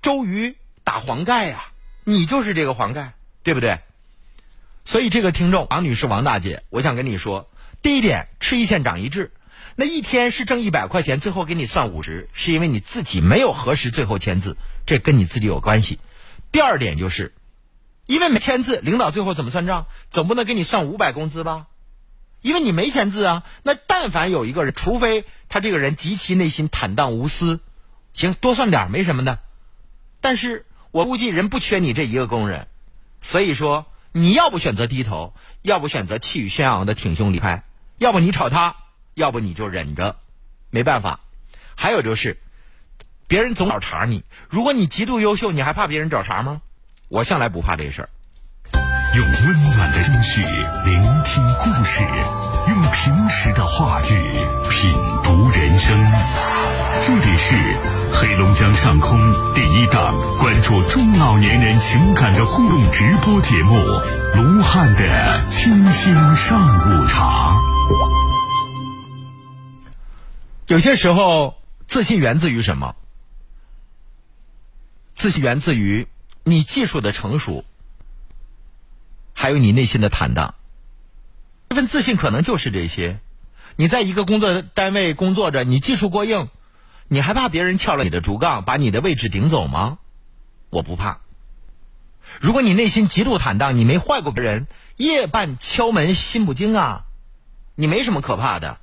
[0.00, 1.64] 周瑜打黄盖呀，
[2.04, 3.80] 你就是这个黄盖，对不对？
[4.84, 7.50] 所以这个听众王女士、王大姐，我想跟你说，
[7.82, 9.32] 第一点，吃一堑长一智，
[9.76, 15.98] 那一天是挣一百块钱，最后给你算五十，是因为你自己没有核实最后签字，这跟你自己有关系。
[16.50, 17.34] 第二点就是，
[18.06, 19.86] 因为没签字，领导最后怎么算账？
[20.08, 21.66] 总不能给你算五百工资吧？
[22.40, 27.60] 因为你没签字啊，那但凡有一个人，除非他这个人极其内心坦荡无私，
[28.12, 29.38] 行多算点没什么的。
[30.20, 32.68] 但是我估计人不缺你这一个工人，
[33.20, 37.64] 所以说你要不选择低头，要不选择气宇轩昂的挺胸离开，
[37.98, 38.76] 要不你吵他，
[39.14, 40.16] 要不你就忍着，
[40.70, 41.20] 没办法。
[41.76, 42.38] 还有就是，
[43.26, 46.62] 别人总找茬你，如果你极度优秀，你还怕别人找茬吗？
[47.08, 48.08] 我向来不怕这事儿。
[50.18, 50.42] 用温暖的心绪
[50.84, 52.02] 聆听故事，
[52.68, 55.96] 用平时的话语品读人生。
[57.06, 57.54] 这里是
[58.12, 59.16] 黑龙江上空
[59.54, 63.76] 第一档关注中老年人情感的互动直播节目
[64.34, 67.52] 《卢汉的清新上午茶》。
[70.66, 71.54] 有些时候，
[71.86, 72.96] 自信源自于什么？
[75.14, 76.08] 自信源自于
[76.44, 77.64] 你技术的成熟。
[79.40, 80.56] 还有你内心的坦荡，
[81.68, 83.20] 这份自信可能就是这些。
[83.76, 86.48] 你在一个工作单位工作着，你技术过硬，
[87.06, 89.98] 你还怕别人撬了你的竹杠，把你的位置顶走吗？
[90.70, 91.20] 我不怕。
[92.40, 97.04] 如果你内心极度坦荡，你没坏过别人，夜半敲门心不惊啊，
[97.76, 98.80] 你没什么可怕的。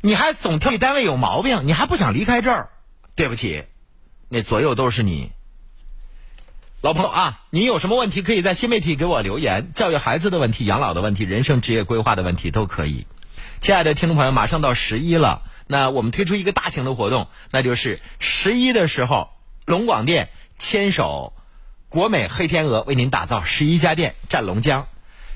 [0.00, 2.70] 你还总挑你单位有毛病，你还不想离开这儿？
[3.14, 3.66] 对不起，
[4.28, 5.30] 那左右都是你。
[6.80, 13.08] 老朋友啊，你有什么问题可以在新媒体给我留言，教育孩子的问题、养老的问题、人生职业规划的问题都可以。
[13.58, 19.30] 亲爱的听众朋友，马上到十一了，那我们推出一个大型的活动，那就是十一的时候，
[19.64, 21.32] 龙广电牵手
[21.88, 24.86] 国美黑天鹅为您打造十一家店战龙江。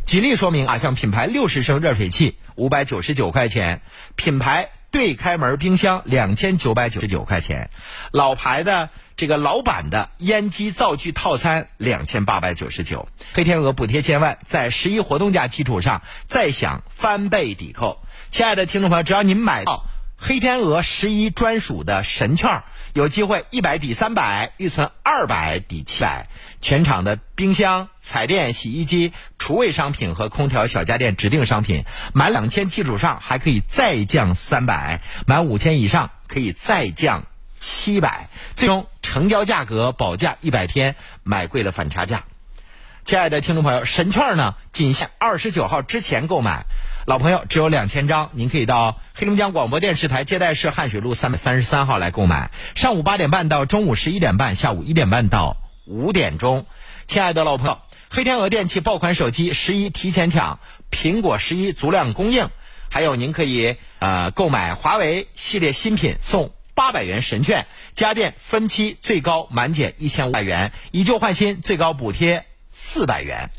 [0.07, 3.83] 举例说明啊，像品牌六十升热水器五百九十九块钱，
[4.15, 7.69] 品牌对开门冰箱两千九百九十九块钱，
[8.13, 8.91] 老牌的。
[9.23, 18.03] 这个老版的烟机灶具套餐两千八百九十九，黑天鹅补贴千万，在十一活动价基础上再享翻倍抵扣。
[18.31, 19.85] 亲爱的听众朋友，只要您买到
[20.17, 22.65] 黑天鹅十一专属的神券，
[22.95, 26.27] 有机会一百抵三百，预存二百抵七百。
[26.61, 37.25] 全场的冰箱、彩电、洗衣机、厨卫商品和空调小家电指定商品，满两千基础上还可以再降三百，满五千以上可以再降。
[37.63, 42.25] 七百，最终成交价格保价一百天，买贵了反差价。
[43.05, 46.65] 亲爱的听众朋友，神券呢，仅限二十九号之前购买。
[47.07, 52.51] 老朋友只有两千张，您可以到黑龙江广播电视台接待室汉水路三百三十三号来购买。
[52.75, 55.57] 上午八点半到中午十一点半，下午一点半到
[55.87, 56.67] 五点钟。
[57.07, 57.79] 亲爱的老朋友，
[58.11, 60.59] 黑天鹅电器爆款手机十一提前抢，
[60.91, 62.51] 苹果十一足量供应，
[62.89, 66.53] 还有您可以呃购买华为系列新品送。
[66.83, 73.51] 八百元神券，家电分期最高满减一千五百元，以旧换新最高补贴四百元。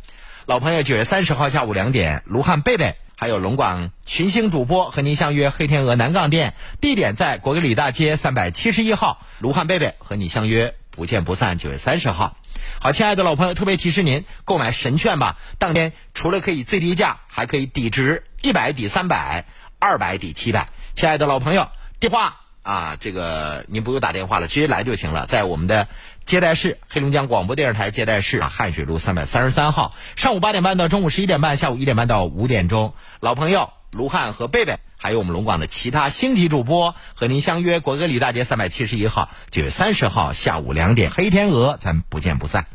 [0.46, 9.26] 老朋友，九月三十号下午两点，卢汉贝贝还有龙广群星主播和您相约黑天鹅南岗店，地点在国格里大街三百七十一号。
[9.40, 12.36] 卢汉贝贝和你相约不见不散，九月三十号。
[12.82, 19.46] 好，亲爱的老朋友，特别提示您购买神券吧，当天除了可以最低价，还可以抵值一百抵三百，
[19.80, 20.68] 二百抵七百。
[20.94, 21.70] 亲爱的老朋友，
[22.02, 25.88] 电话啊，这个您不用打电话了，直接来就行了，在我们的
[26.26, 32.94] 接待室，黑龙江广播电视台接待室啊，汉水路三百三十三号，上午八点半到中午十一点半，下午一点半到五点钟。
[33.20, 42.66] 老朋友卢汉和贝贝，还有我们龙广的其他星级主播和您相约国歌里大街三百七十一号，九月三十号下午两点，黑天鹅，咱不见不散。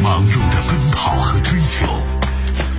[0.00, 1.86] 忙碌的奔跑和追求，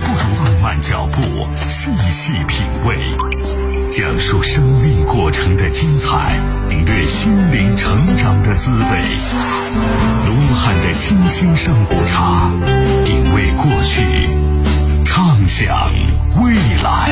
[0.02, 1.20] 不如放慢脚步，
[1.68, 2.96] 细细品味，
[3.90, 6.38] 讲述生命过程的精彩，
[6.68, 8.86] 领略心灵成长的滋味。
[10.28, 12.52] 卢汉的清新上古茶，
[13.04, 14.04] 品味过去，
[15.04, 15.92] 畅想
[16.40, 17.10] 未来。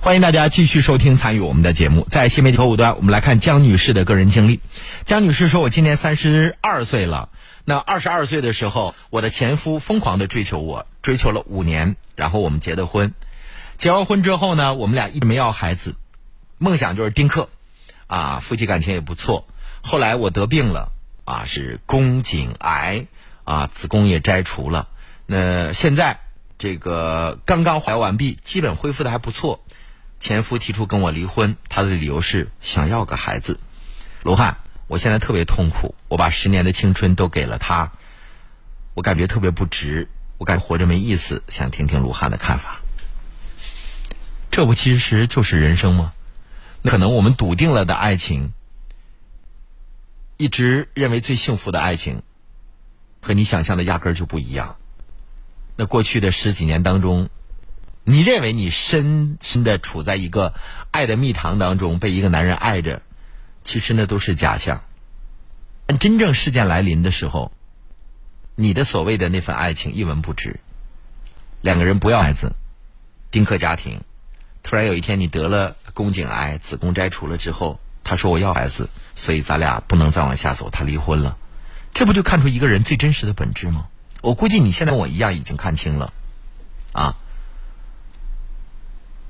[0.00, 2.04] 欢迎大家继续收听参与我们的节目。
[2.10, 4.58] 在新媒体客户端，我们来看江女士的个人经历。
[5.04, 7.28] 江女士说：“我今年三十二岁了。
[7.64, 13.14] 那二十二岁的时候，我的前夫疯狂的追求我，追求了五年，然后我们结的婚。
[13.78, 15.94] 结完婚之后呢，我们俩一直没要孩子，
[16.58, 17.48] 梦想就是丁克，
[18.06, 19.46] 啊，夫妻感情也不错。
[19.82, 20.92] 后来我得病了，
[21.24, 23.06] 啊，是宫颈癌，
[23.44, 24.88] 啊，子宫也摘除了。
[25.26, 26.20] 那现在
[26.58, 29.64] 这个刚刚怀完毕，基本恢复的还不错。”
[30.20, 33.60] 前夫提出跟我离婚，他的理由是想要个孩子。
[34.22, 34.56] 罗汉，
[34.86, 37.92] 我现在特别痛苦，我把十年的青春都给了他，
[38.94, 40.08] 我感觉特别不值，
[40.38, 41.42] 我感觉活着没意思。
[41.48, 42.80] 想听听卢汉的看法。
[44.50, 46.12] 这不其实就是人生吗？
[46.84, 48.52] 可能我们笃定了的爱情，
[50.36, 52.22] 一直认为最幸福的爱情，
[53.20, 54.76] 和你想象的压根儿就不一样。
[55.76, 57.30] 那过去的十几年当中。
[58.06, 60.52] 你认为你深深的处在一个
[60.90, 63.00] 爱的蜜糖当中，被一个男人爱着，
[63.64, 64.84] 其实那都是假象。
[65.86, 67.50] 但真正事件来临的时候，
[68.54, 70.60] 你的所谓的那份爱情一文不值。
[71.60, 72.52] 两个人不要孩子，
[73.30, 74.02] 丁克家庭，
[74.62, 81.36] 突然有一天你得了宫颈癌，子宫摘除了之后，他说我要孩子，所以咱俩不能再往下走，他离婚了。
[81.94, 83.88] 这不就看出一个人最真实的本质吗？
[84.20, 86.12] 我估计你现在跟我一样已经看清了，
[86.92, 87.16] 啊。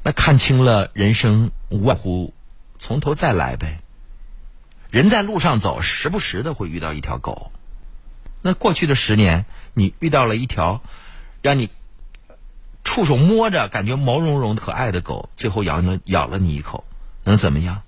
[0.03, 2.35] 那看清了，人生无外乎
[2.78, 3.80] 从头再来呗。
[4.95, 7.51] 人在路上走，时不时的会遇到一条狗。
[8.42, 10.82] 那过去的十年，你遇到了一条
[11.42, 11.68] 让你
[12.84, 16.84] 触手摸着感觉毛茸茸可爱的狗，最后咬了咬了你一口，
[17.24, 17.82] 能怎么样？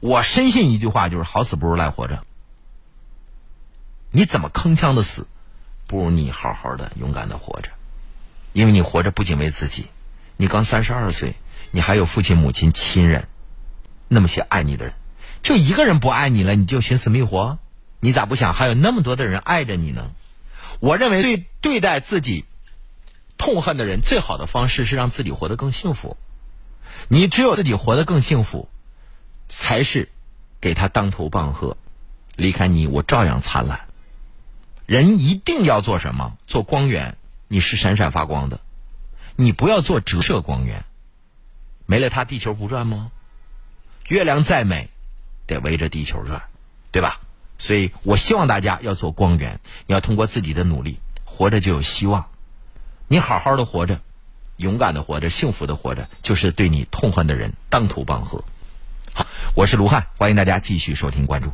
[0.00, 2.24] 我深信一句话，就是好死不如赖活着。
[4.10, 5.26] 你怎么铿锵的死，
[5.86, 7.68] 不如你好好的勇敢的活着，
[8.54, 9.88] 因为你活着不仅为自己。
[10.38, 11.34] 你刚三十二岁，
[11.70, 13.28] 你还有父亲、母亲、亲人，
[14.08, 14.94] 那么些爱你的人，
[15.44, 17.58] 就一个人不爱你了，你就寻死觅活？
[18.00, 20.10] 你咋不想还有那么多的人爱着你呢？
[20.80, 22.46] 我认为对对待自己
[23.36, 26.16] 痛恨的人，最好的方式是让自己活得更幸福。
[27.08, 28.70] 你只有自己活得更幸福，
[29.46, 30.08] 才是
[30.62, 31.76] 给他当头棒喝。
[32.36, 33.86] 离开你，我照样灿烂。
[34.86, 36.38] 人一定要做什么？
[36.46, 37.18] 做光源，
[37.48, 38.60] 你是闪闪发光的。
[39.36, 40.86] 你不要做折射光源，
[41.84, 43.10] 没了它地球不转吗？
[44.08, 44.88] 月亮再美，
[45.46, 46.42] 得围着地球转，
[46.90, 47.20] 对吧？
[47.56, 52.26] 所以我希望大家要做光源，你要通过自己的努力，活着就有希望。
[53.06, 54.00] 你好好的活着，
[54.56, 58.44] 勇敢的活着，幸福的活着，就是对你痛恨的人当头棒喝。
[59.12, 61.52] 好，我是卢汉，欢迎大家继续收听关注。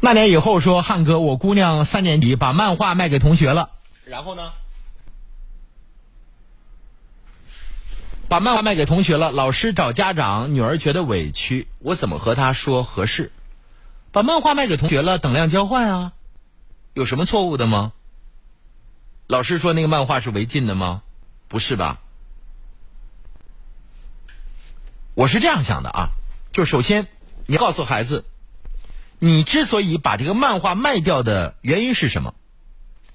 [0.00, 3.70] 那年以后说，汉哥，我姑娘三年级把漫画卖给同学了，
[4.04, 4.52] 然后呢，
[8.28, 13.32] 把漫画卖给同学了，老师找家长，女儿觉得委屈，我怎么和她说合适？
[14.12, 16.12] 把漫画卖给同学了，等量交换啊，
[16.92, 17.92] 有什么错误的吗？
[19.26, 21.02] 老师说那个漫画是违禁的吗？
[21.48, 22.00] 不是吧？
[25.14, 26.08] 我是这样想的啊，
[26.52, 27.06] 就首先
[27.46, 28.26] 你告诉孩子。
[29.20, 32.34] 你之所以把这个漫画卖掉的原因是什么？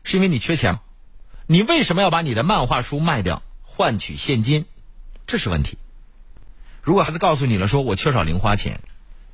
[0.04, 0.80] 是因为你缺钱？
[1.46, 4.66] 你为什么要把你的漫画书卖掉换取现金？
[5.28, 5.78] 这是问题。
[6.82, 8.82] 如果孩子告诉你了，说我缺少零花钱，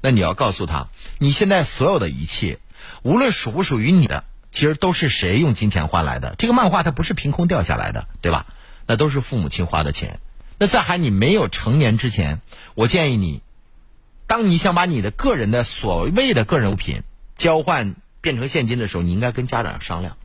[0.01, 2.59] 那你要告诉他，你现在所有的一切，
[3.01, 6.35] 无论属不属于你的，其实都是谁用金钱换来的？
[6.37, 8.45] 这个漫画它不是凭空掉下来的，对吧？
[8.85, 10.19] 那都是父母亲花的钱。
[10.57, 12.41] 那在还你没有成年之前，
[12.75, 13.41] 我建议你，
[14.27, 17.03] 当你想把你的个人的所谓的个人物品
[17.35, 20.17] 交换变成现金的时候，你应该跟家长商量，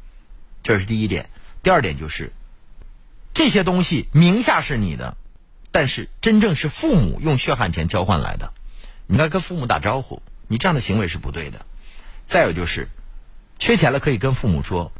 [0.62, 1.30] 这是第一点。
[1.62, 2.32] 第二点就是，
[3.32, 5.16] 这些东西名下是你的，
[5.74, 8.52] 但是真正是父母用血汗钱交换来的，
[9.08, 11.66] 你应该跟父母打招呼，你这样的行为是不对的。
[12.26, 12.86] 再有就是，
[13.58, 14.92] 缺钱了可以跟父母说，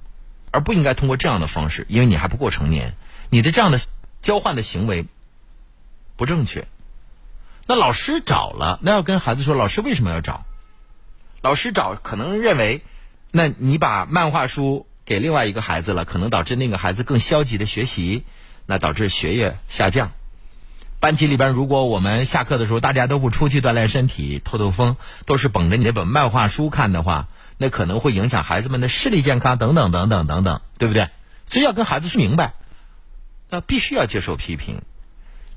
[0.51, 2.97] 而不应该通过这样的方式，因为你还不过成年，
[3.31, 3.79] 你的这样的
[4.21, 5.07] 交换的行为
[6.17, 6.67] 不正确。
[7.69, 10.45] 那老师找了，那要跟孩子说，老师为什么要找？
[11.41, 12.83] 老师找可能认为，
[13.31, 18.25] 那你把漫画书给另外一个孩子了，可能导致那个孩子更消极的学习，
[18.67, 20.11] 那导致学业下降。
[21.05, 24.97] 班级里边，如果我们下课的时候大家都不出去锻炼身体、透透风，
[25.27, 27.29] 都是捧着你那本漫画书看的话，
[27.59, 31.11] 那可能会影响孩子们的视力健康等等等等等等，对不对？
[31.51, 32.55] 所以要跟孩子说明白，
[33.51, 34.81] 那必须要接受批评。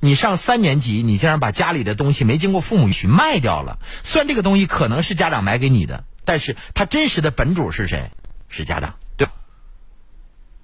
[0.01, 8.11] 你上三年级，你竟然把家里的东西没经过父母允许卖掉了，虽然这个东西可能是家长买给你的，但是他真实的本主是谁？
[8.49, 8.95] 是家长，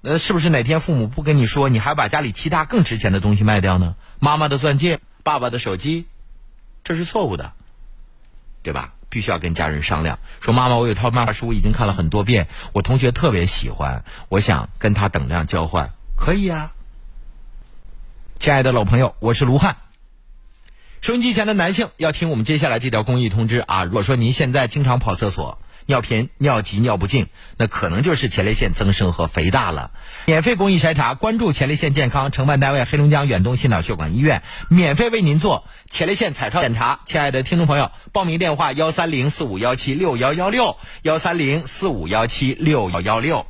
[0.06, 3.94] 那是不是哪天父母不跟你说，你还把家里其他更值钱的东西卖掉呢？
[4.18, 6.04] 妈妈的钻戒，爸爸的手机，
[6.84, 7.54] 这是错误的，
[8.62, 8.92] 对吧？
[9.08, 16.72] 必须要跟家人商量，说妈妈，我有套漫画书，已经看了很多遍，我同学特别喜欢，我想跟他等量交换，可以啊。
[18.38, 19.76] 亲爱的老朋友，我是卢汉。
[21.00, 23.84] 收音机前的男性要听我们接下来这条公益通知啊！
[23.84, 27.26] 如果说您现在经常跑厕所，尿频、尿急、尿不尽，
[27.56, 29.90] 那可能就是前列腺增生和肥大了。
[30.26, 37.00] 免费公益筛查，关注前列腺健康，承办单位黑龙江远东心脑血管医院免费为您做前列腺彩超检查。
[37.04, 43.46] 亲爱的听众朋友，报名电话幺三零四五幺七六幺幺六幺三零四五幺七六幺幺六。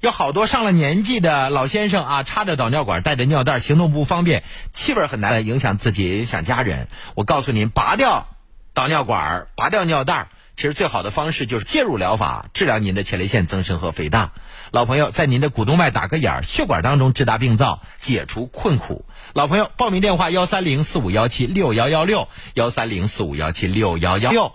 [0.00, 6.88] 有好多上了年纪的老先生啊，插着导尿管，带着尿袋，行动不方便，气味很难，影响自己，影响家人。
[7.14, 8.26] 我告诉您，拔掉
[8.74, 14.32] 导尿管，拔掉尿袋，其实最好的方式就是介入疗法，治疗您的前列腺增生和肥大。
[14.70, 19.04] 老朋友，在您的股动脉打个眼儿，血管当中直达病灶，解除困苦。
[19.34, 24.52] 老朋友，报名电话幺三零四五幺七六幺幺六幺三零四五幺七六幺幺六。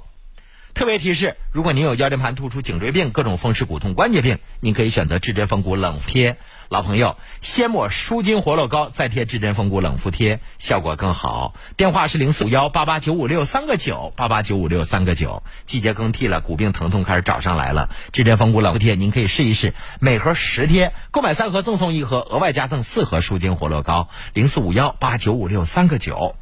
[0.74, 6.38] 特别提示：如果您有腰间盘突出、颈椎病、各种风湿骨痛、关节病，您可以选择至臻风骨冷贴。
[6.72, 11.54] 老朋友，先抹舒筋活络膏，再贴至臻风骨冷敷贴，效果更好。
[11.76, 15.44] 电话是零四五幺八八九五六三个九八八九五六三个九。
[15.66, 24.08] 季节更替了，骨病疼痛开始找上来了，至臻风骨冷敷贴您可以试一试，每盒十贴，购买三盒赠送一盒，额外加赠四盒舒筋活络膏。
[24.32, 26.38] 零四五幺八九五六三个九。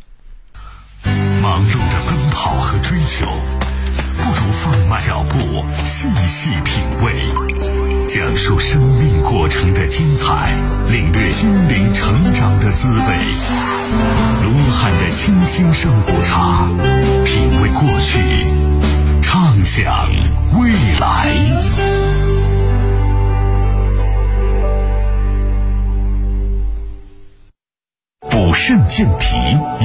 [1.42, 3.26] 忙碌的奔跑和追求。
[4.22, 7.16] 不如放慢脚步，细细品味，
[8.10, 10.52] 讲述生命过程的精彩，
[10.88, 13.06] 领略心灵成长的滋味。
[14.44, 16.68] 卢汉的清新上古茶，
[17.24, 18.20] 品味过去，
[19.22, 20.10] 畅想
[20.60, 21.30] 未来。
[28.28, 29.36] 补肾健脾、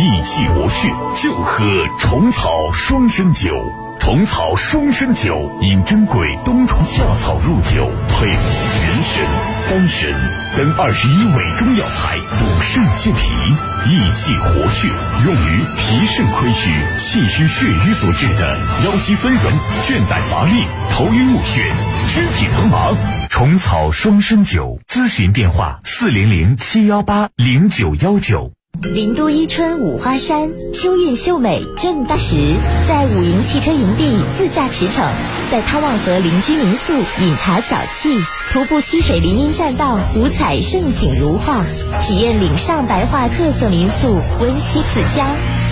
[0.01, 1.63] 益气活血，就喝
[1.99, 3.55] 虫草双参酒。
[4.01, 8.37] 虫草双参酒饮珍贵冬虫夏草入酒，配人
[9.03, 9.25] 参、
[9.71, 10.13] 丹参
[10.57, 13.33] 等二十一味中药材，补肾健脾、
[13.91, 14.89] 益气活血，
[15.25, 19.55] 用于脾肾亏虚、气虚血瘀所致的腰膝酸软、
[19.87, 21.73] 倦怠乏力、头晕目眩、
[22.13, 22.95] 肢体疼麻。
[23.31, 28.53] 虫草双参酒，咨询电话：四零零七幺八零九幺九。
[28.83, 32.37] 林都伊春五花山，秋韵秀美正当时。
[32.89, 35.11] 在五营汽车营地自驾驰骋，
[35.51, 38.21] 在汤旺河邻居民宿饮茶小憩，
[38.53, 41.65] 徒步溪水林荫栈道，五彩胜景如画，
[42.03, 45.25] 体验岭上白桦特色民宿温馨似家，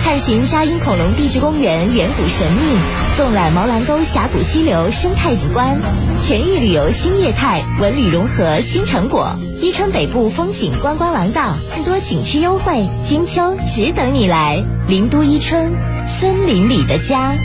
[0.03, 2.79] 探寻嘉阴恐龙地质公园远古神秘，
[3.17, 5.77] 纵览毛兰沟峡谷溪流生态景观，
[6.21, 9.37] 全域旅游新业态，文旅融合新成果。
[9.63, 14.61] 伊春北部风景观光廊道，更多景区优惠，金秋只等你来。
[14.89, 15.71] 林都伊春，
[16.05, 17.37] 森林里的家。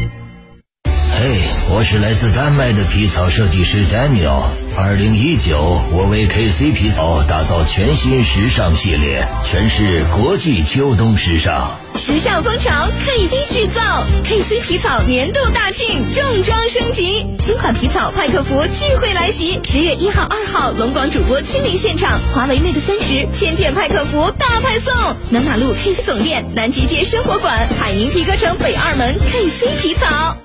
[0.85, 1.39] 嘿，
[1.73, 4.58] 我是来自丹麦的皮草设计师 Daniel。
[4.81, 11.76] 二零一九，我为 KC 皮草打造全新时尚系列，诠释国际秋冬时尚。
[11.97, 19.59] 时尚风潮，KC 制造，KC 皮草年度大庆重装升级，新款皮草派克服聚会来袭。
[19.64, 24.95] 十月一号、二号，龙广主播亲临现场，华为 Mate 三十千件派克服大派送。
[25.31, 30.37] 南马路 KC 总店、南极街生活馆、海宁皮革城北二门 KC 皮草。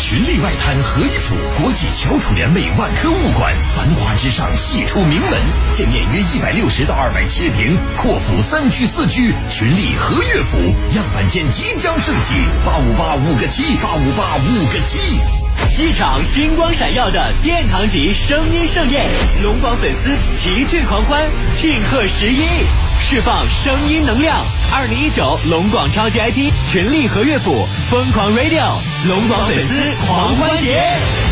[0.00, 5.40] 群力外滩和一府国际翘楚联袂万科物管，繁华之上系出名门，
[5.74, 10.58] 建面约一百六十到二百七十平，阔府三居四居，群力和悦府
[10.94, 12.34] 样板间即将升级，
[12.64, 15.41] 八五八五个七，八五八五个七。
[15.78, 19.06] 一场星光闪耀的殿堂级声音盛宴，
[19.42, 22.44] 龙广粉丝齐聚狂欢，庆贺十一，
[23.00, 24.44] 释放声音能量。
[24.72, 28.76] 二零一九龙广超级 IP 全力和乐府疯狂 Radio
[29.08, 31.31] 龙广粉丝狂欢节。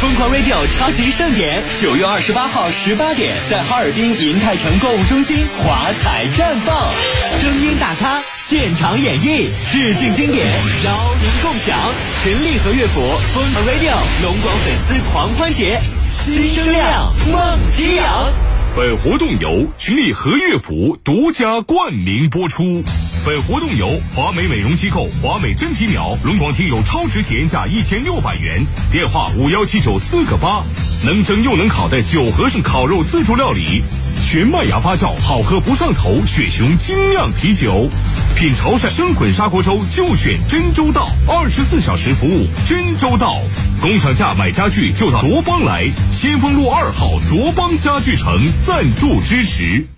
[0.00, 6.92] 疯狂 Radio 超级盛典，九月二十八号十八点，在哈尔滨银泰城购物中心华彩绽放，
[7.40, 10.46] 声音大咖现场演绎，致敬经典，
[10.84, 11.76] 邀您共享。
[12.22, 15.80] 群力和乐府疯狂 Radio 龙广粉丝狂欢节，
[16.12, 18.47] 新声量，梦激扬。
[18.78, 22.84] 本活动由群力和乐府独家冠名播出。
[23.26, 30.62] 本活动由华美美容机构华美真皮秒龙广听友超值体验价一千六百元，电话五幺七九四个八，
[31.04, 33.82] 能蒸又能烤的九和盛烤肉自助料理，
[34.24, 37.88] 全麦芽发酵好喝不上头雪熊精酿啤酒，
[38.36, 43.40] 品潮汕生滚砂锅粥就选真周到，二十四小时服务真周到。
[43.80, 49.97] 工厂价买家具就到卓邦来，先锋路二号卓邦家具城赞助支持。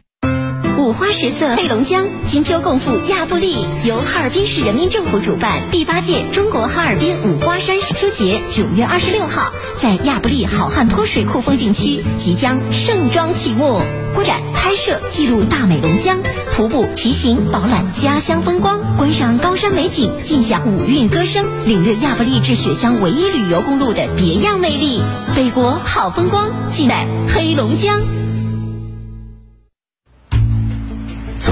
[0.81, 13.83] 五花十色黑龙江金秋共赴亚布力，由哈尔滨市人民政府主办，第八届中国哈尔滨五花山秋节九月二十六号在亚布力好汉坡水库风景区即将盛装启幕。
[14.14, 16.18] 观展、拍摄、记录大美龙江，
[16.55, 25.03] 徒步骑行饱览家乡风光，观赏高山美景，尽享五韵歌声，领略亚布力至雪乡唯一旅游公路的别样魅力。
[25.37, 28.01] 北国好风光，尽在黑龙江。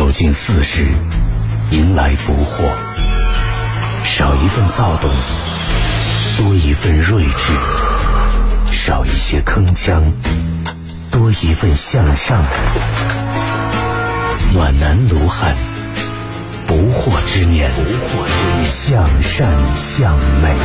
[0.08, 0.86] 走进四十，
[1.70, 2.64] 迎来福祸。
[4.04, 5.10] 少一份躁动，
[6.38, 10.00] 多一份睿智；少一些铿锵，
[11.10, 12.42] 多一份向上。
[14.54, 15.54] 暖男卢汉，
[16.66, 20.56] 不惑之年，不惑之年，向善向美。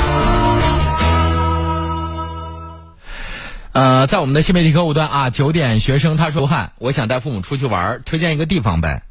[3.73, 9.03] 呃，在我们的新媒体客户端啊，九点学生他说汉，我想带父母出去玩，推荐一个地方呗。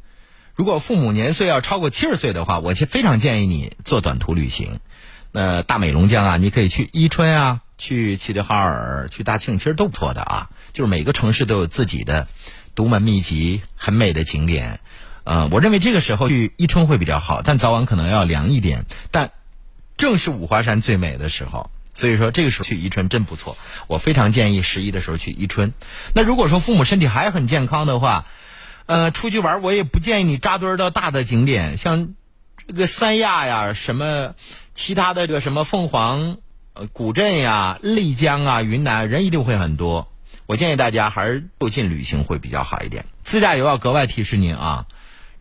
[0.54, 4.80] 如果父母年岁要超过七十岁的话，我其实非常建议你做短途旅行。
[5.30, 10.50] 那大美龙江啊，你可以去伊春啊，去齐齐哈尔，去大庆，其实都不错的啊。
[10.74, 12.28] 就是每个城市都有自己的
[12.74, 14.80] 独门秘籍，很美的景点。
[15.24, 18.84] 呃，我认为这个时候去伊春会比较好，但早晚可能要凉一点。
[19.10, 19.30] 但
[19.96, 23.56] 正是五华山最美的时候，所以说这个时候去伊春真不错。
[23.86, 25.72] 我非常建议十一的时候去伊春。
[26.14, 28.26] 那如果说父母身体还很健康的话，
[28.86, 32.14] 呃，出去玩我也不建议你扎堆到大的景点，像
[32.66, 34.34] 这个三亚呀，什么
[34.72, 36.38] 其他的这个什么凤凰
[36.92, 40.08] 古镇呀、丽江啊、云南，人一定会很多。
[40.46, 43.06] 我建议大家还是就近旅行会比较好一点。
[43.22, 44.86] 自驾游要格外提示您啊，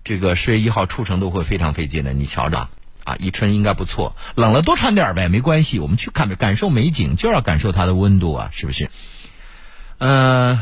[0.03, 2.13] 这个十月一号出城都会非常费劲的。
[2.13, 2.69] 你瞧着
[3.03, 5.79] 啊，宜春应该不错，冷了多穿点呗，没关系。
[5.79, 8.89] 我们去看感受美景，就要感受它的温度啊，是不是？
[9.97, 10.59] 嗯。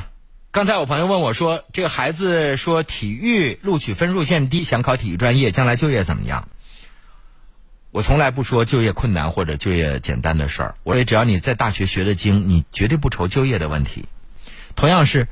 [0.52, 6.50] 刚才有朋友问我说：“这个孩子说体育录取分数线低，想考体育专业，将来就业怎么样？”
[7.92, 10.76] 我从来不说就业困难或者就业简单的事儿。
[10.82, 14.06] 我也只要你在大学学的精，你绝对不愁就业的问题。
[14.76, 15.28] 同样是，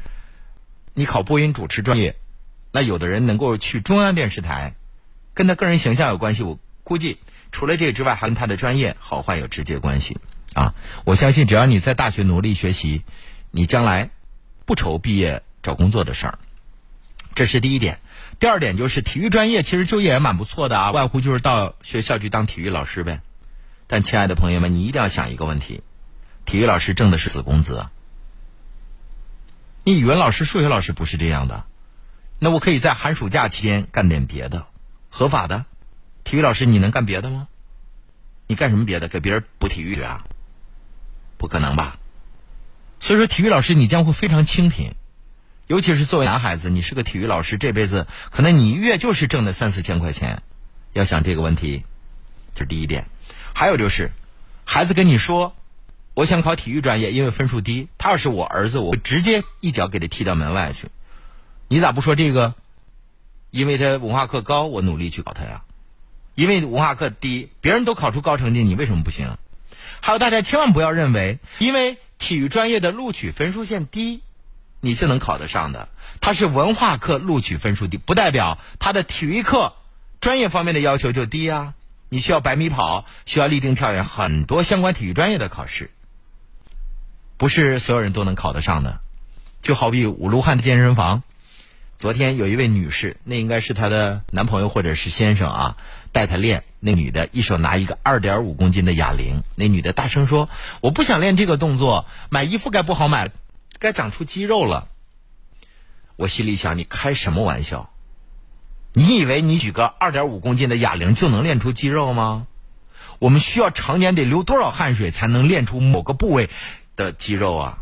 [0.93, 2.15] 你考播音主持专业，
[2.71, 4.75] 那有的人能够去中央电视台，
[5.33, 6.43] 跟他个人形象有关系。
[6.43, 7.17] 我估计
[7.51, 10.19] 除了这个之外，还跟他的专业好坏有直接关系
[10.53, 10.75] 啊！
[11.05, 13.01] 我相信，只要你在大学努力学习，
[13.49, 14.11] 你将来。
[14.67, 16.39] 不愁毕业找工作的事儿，
[17.33, 17.99] 这是第一点。
[18.37, 23.21] 第二点就是体育专业其实就业也蛮不错的啊，外乎就是到学校去当体育老师呗。
[23.87, 25.81] 但亲爱的朋友们，你一定要想一个问题：
[26.45, 27.85] 体育老师挣的是死工资。
[29.85, 31.65] 你语文老师、数学老师不是这样的，
[32.37, 34.67] 那我可以在寒暑假期间干点别的，
[35.09, 35.65] 合法的。
[36.25, 37.47] 体育老师你能干别的吗？
[38.47, 39.07] 你干什么别的？
[39.07, 40.25] 给别人补体育啊？
[41.37, 41.97] 不可能吧？
[42.99, 44.95] 所以说，体育老师你将会非常清贫，
[45.67, 50.41] 尤其是作为男孩子，你是个体育老师，这辈子可能你一月就是挣的三四千块钱。
[50.93, 51.83] 要想这个问题，
[52.55, 53.05] 这是第一点。
[53.53, 54.11] 还有就是，
[54.65, 55.55] 孩子跟你说，
[56.15, 57.87] 我想考体育专业，因为分数低。
[57.97, 60.87] 他要是我儿子，我直接一脚给他踢到门外去。
[61.67, 62.55] 你咋不说这个？
[63.51, 65.61] 因为他文化课高，我努力去考他呀。
[66.33, 69.37] 因为文化课低，别人都考出高成绩，你为什么不行？
[70.07, 71.97] 还有大家千万不要认为，因为。
[72.17, 74.21] 体育专业的录取分数线低，
[74.81, 75.87] 你就能考得上的。
[76.19, 79.73] 它是文化课录取分数低，不代表他的体育课
[80.19, 81.75] 专业方面的要求就低啊。
[82.09, 85.91] 你需要百米跑，需要立定跳远，很多相关体育专业的考试，
[87.37, 88.99] 不是所有人都能考得上的。
[89.61, 91.21] 就好比五卢汉的健身房，
[91.99, 95.77] 昨天有一位女士，那应该是她的男朋友或者是先生啊，
[96.11, 96.63] 带她练。
[96.79, 100.47] 那女的一手拿一个二点五公斤的哑铃，那女的大声说
[100.79, 103.31] ：“我不想练这个动作，买衣服该不好买，
[103.79, 104.87] 该长出肌肉了。”
[106.15, 107.89] 我心里想：你开什么玩笑？
[108.93, 112.47] 你以为你举个二点五公斤的哑铃就能练出肌肉吗？
[113.19, 116.49] 我们需要常年得流多少汗水才能练出某个部位
[116.95, 117.77] 的肌肉啊？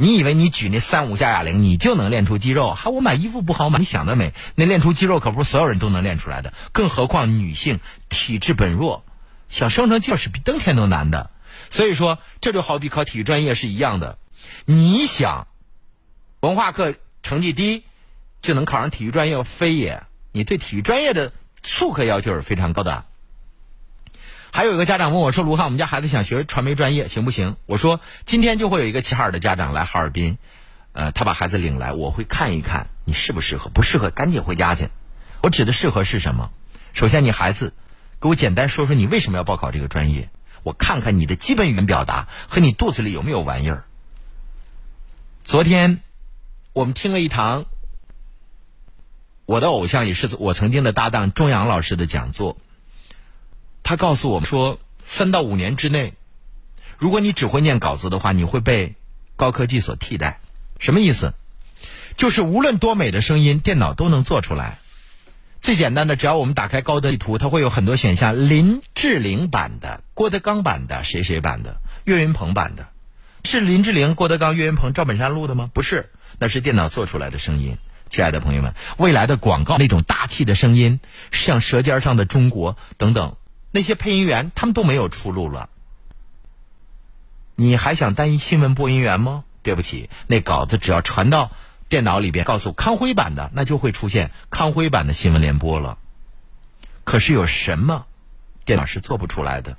[0.00, 2.72] 你以为你举那三五下哑铃，你就能练出肌肉？
[2.72, 3.80] 还我买衣服不好买？
[3.80, 4.32] 你想得美！
[4.54, 9.04] 那练出肌肉可不是所有人都能练出来的，更何况女性体质本弱，
[9.48, 11.30] 想生成肌肉是比登天都难的。
[11.68, 14.18] 所以说，这就好比考体育专业是一样的。
[14.66, 15.48] 你想，
[16.38, 16.94] 文化课
[17.24, 17.82] 成绩低
[18.40, 20.04] 就能考上体育专业，非也？
[20.30, 21.32] 你对体育专业的
[21.64, 23.04] 术科要求是非常高的。
[24.50, 30.38] 还有一个家长问我说：“卢汉，我们家孩子想学传媒专业，行不行？”我说：“今天就会有一个齐哈尔的家长来哈尔滨，
[30.92, 34.88] 呃，他把孩子领来，我会看一看你适不适合，不适合赶紧回家去。
[35.42, 36.50] 我指的适合是什么？
[36.94, 37.74] 首先，你孩子
[38.20, 40.30] 给我简单说说你为什么要报考这个专业，
[40.62, 43.84] 我看看你的基本语言表达和你肚子里有没有玩意儿。
[45.44, 46.00] 昨天
[46.72, 47.66] 我们听了一堂
[49.46, 52.56] 我的偶像也是我曾经的搭档钟阳老师的讲座。”
[53.88, 56.12] 他告诉我们说，三到五年之内，
[56.98, 58.96] 如果你只会念稿子的话，你会被
[59.34, 60.40] 高科技所替代。
[60.78, 61.32] 什么意思？
[62.14, 64.78] 就是无论多美的声音，电脑都能做出来。
[65.62, 72.88] 最简单的，只要我们打开高德地图，它会有很多选项：林志玲版的、郭德纲版的、谁谁版的、岳云鹏版的。
[73.42, 75.70] 是林志玲、郭德纲、岳云鹏、赵本山录的吗？
[75.72, 77.78] 不是，那是电脑做出来的声音。
[78.10, 81.00] 亲爱的朋友们，未来的广告那种大气的声音，
[81.32, 83.36] 像《舌尖上的中国》等等。
[83.78, 85.70] 那些配音员他们都没有出路了，
[87.54, 89.44] 你还想当一新闻播音员吗？
[89.62, 91.52] 对不起，那稿子只要传到
[91.88, 95.96] 电脑里边，告诉康辉版的，那就会出现康辉版的新闻联播了。
[97.04, 98.06] 可是有什么
[98.64, 99.76] 电脑是做不出来的？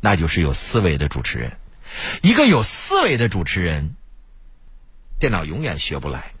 [0.00, 1.58] 那就是有思维的主持人。
[2.22, 3.96] 一个有思维的主持人，
[5.18, 6.32] 电脑永远学不来，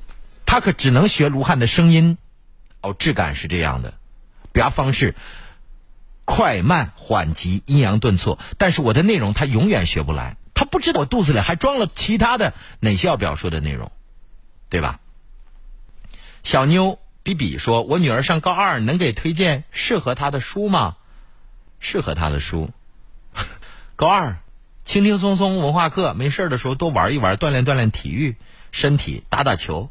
[0.46, 2.16] 他可只能学卢汉的声音。
[2.80, 3.92] 哦，质感是这样的，
[4.50, 5.14] 表达方式。
[6.26, 13.92] 快慢缓急、阴阳顿挫，但是我的内容他永远学不来，他不知道我肚子里还装了其他的哪些要表述的内容，
[14.68, 14.98] 对吧？
[16.42, 20.96] 小妞比比说：“我女儿上高二，能给推荐适合她的书吗？
[21.78, 22.70] 适合她的书，
[23.96, 24.38] 高二，
[24.82, 28.36] 轻轻松松文化课，没事的时候多玩一玩，锻炼锻炼体育
[28.72, 29.90] 身体，打打球，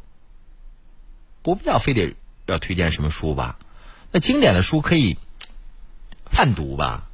[1.42, 2.14] 不必要非得
[2.44, 3.58] 要推荐什么书吧？
[4.12, 5.16] 那经典的书可以。”
[6.30, 7.04] 泛读吧，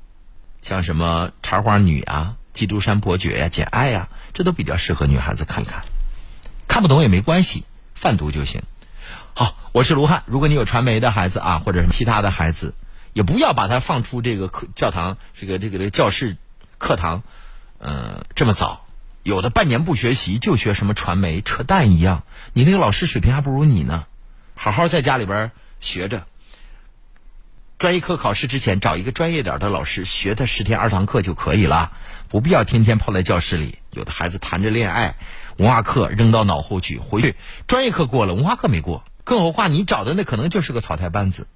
[0.63, 5.85] 像什么《茶花女》啊，《基督山伯爵》呀，《简爱》呀，这都比较适合女孩子看看。
[6.67, 8.63] 看不懂也没关系，泛读就行。
[9.35, 10.23] 好，我是卢汉。
[10.27, 12.75] 如果你有传媒的孩子啊，或者是其他的孩子，
[13.13, 16.37] 也不要把他放出这个课教堂，这个这个这个教室
[16.79, 17.23] 课堂，
[17.79, 18.87] 嗯，这么早。
[19.23, 22.25] 有的半年不学习就学什么传媒，扯淡一样。
[22.53, 24.07] 你那个老师水平还不如你呢，
[24.55, 26.27] 好好在家里边学着。
[27.83, 31.91] 专业课考试之前，找一个专业点的老师学他十天二堂课就可以了，
[32.28, 33.78] 不必要天天泡在教室里。
[33.91, 35.16] 有的孩子谈着恋爱，
[35.57, 37.35] 文化课扔到脑后去，回去
[37.66, 41.49] 专业课过了，文化课没过，更何况你找的那可能就是个草台班子。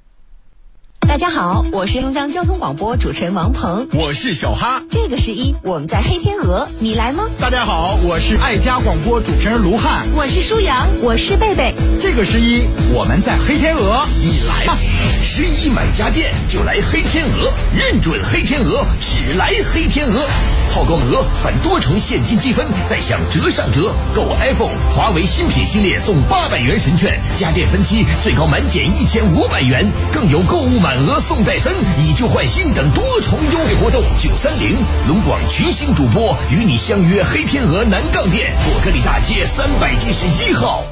[1.09, 4.83] 大家好，我是中江交通广播主持人王鹏，我是小哈。
[4.91, 7.25] 这个十一我们在黑天鹅，你来吗？
[7.39, 11.75] 大家好，我是爱家广播主持人卢汉，我是舒阳，我是贝贝。
[12.03, 14.77] 这个十一我们在黑天鹅，你来吗？
[15.23, 20.29] 十一买家电就来黑天鹅，认准黑天鹅，只来黑天鹅。
[20.77, 23.95] 套购额返多重现金积分，再享折上折。
[24.15, 34.03] 购 iPhone、华为新品系列送八百元神券，家电分期最高满减一千五百元，更有购物满额送戴森、以旧换新等多重优惠活动。
[34.23, 34.77] 九三零
[35.09, 40.85] 龙广群星主播与你相约黑天鹅南杠店，果戈里大街三百七十一号。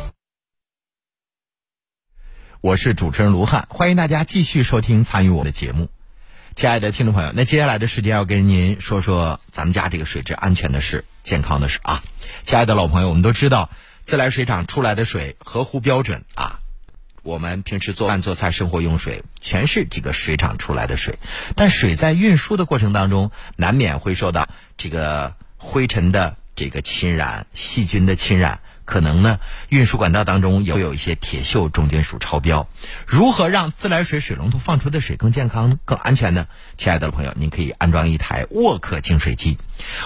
[2.62, 5.88] 我是主持人卢汉，欢迎大家继续收听参与我的节目。
[6.56, 12.04] 亲爱的听众朋友，那接下来的时间要跟您说说咱们家这个水质安全的事、健康的事啊。
[12.44, 13.70] 亲爱的老朋友，我们都知道
[14.02, 16.60] 自来水厂出来的水合乎标准啊。
[17.24, 21.18] 我们平时做饭、做菜、生活用水全是这个水厂出来的水，
[21.56, 32.68] 但水在运输的过程当中，难免会受到这个灰尘的这个侵染、细菌的侵染，可能呢运输管道当中也会有一些铁锈重金属超标。
[33.06, 36.46] 如何让自来水水龙头放出的水更健康、更安全呢？
[36.76, 39.58] 亲爱的朋友，您可以安装一台沃克净水机。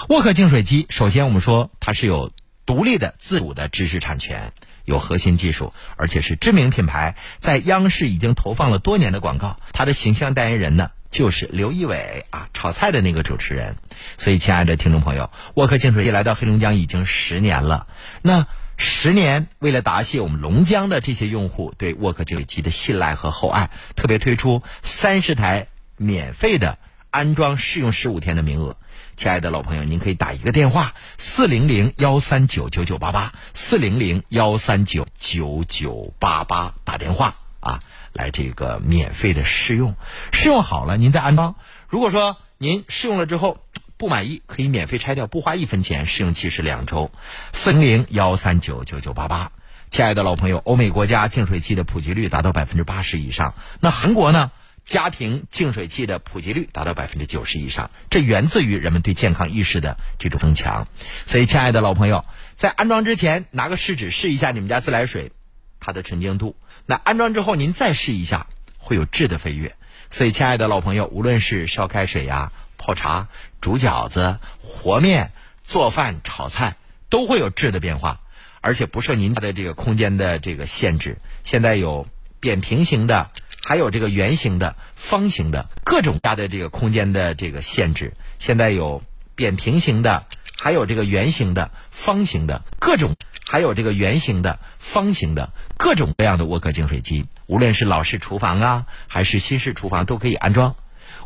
[0.09, 2.31] 沃克净水机，首先我们说它是有
[2.65, 4.53] 独立的自主的知识产权。
[4.85, 9.59] 有核心技术，而且是知名品牌，在央视已经投放了多年的广告。
[9.71, 13.75] 它的形象代言人呢，就是刘仪伟啊，炒菜的那个主持人。
[14.17, 17.85] 所以，亲爱的听众朋友，沃克净水机来到黑龙江已经十年了。
[18.23, 18.47] 那
[18.81, 25.67] 十年，为了答谢我们龙江的这些用户对沃克净水机的信赖和厚爱，特别推出三十台
[25.97, 26.77] 免费的
[27.09, 28.77] 安装试用十五天的名额。
[29.17, 39.95] 亲爱的老朋友，您可以打一个电话四零零幺三九九九八八四零零幺三九九九八八打电话啊，来这个免费的试用，
[40.31, 41.55] 试用好了您再安装。
[41.89, 43.57] 如果说您试用了之后
[43.99, 47.11] 不满意，可以免费拆掉，不花一分钱，试用期是两周。
[47.51, 49.51] 四零零幺三九九九八八，
[49.91, 54.51] 亲爱的老朋友，欧美国家净水器的普及率达到百分之八十以上，那韩国呢？
[54.85, 60.87] 家庭净水器的普及率达到百分之九十以上，这源自于人们对健康意识的这种增强。
[61.27, 62.23] 所以，亲爱的老朋友，
[62.55, 65.33] 在安装之前拿个试纸试一下你们家自来水
[65.81, 66.55] 它的纯净度。
[66.85, 68.47] 那安装之后您再试一下，
[68.77, 69.75] 会有质的飞跃。
[70.09, 73.27] 所以，亲爱的老朋友，无论是烧开水呀、泡茶、
[73.61, 75.31] 煮饺子、和面、
[75.63, 76.77] 做饭、炒菜，
[77.09, 78.21] 都会有质的变化，
[78.61, 81.19] 而且不受您的这个空间的这个限制。
[81.43, 82.07] 现在有
[82.39, 83.29] 扁平型的。
[83.61, 89.03] 还有这个圆形的、方形的各种大的这个空间的这个限制，现在有
[89.35, 90.25] 扁平型的，
[90.57, 93.15] 还有这个圆形的、方形的各种，
[93.45, 100.75] 还有这个圆形的、方形的各种各样的沃克净水机，无论是老式厨房啊，还是新式厨房都可以安装。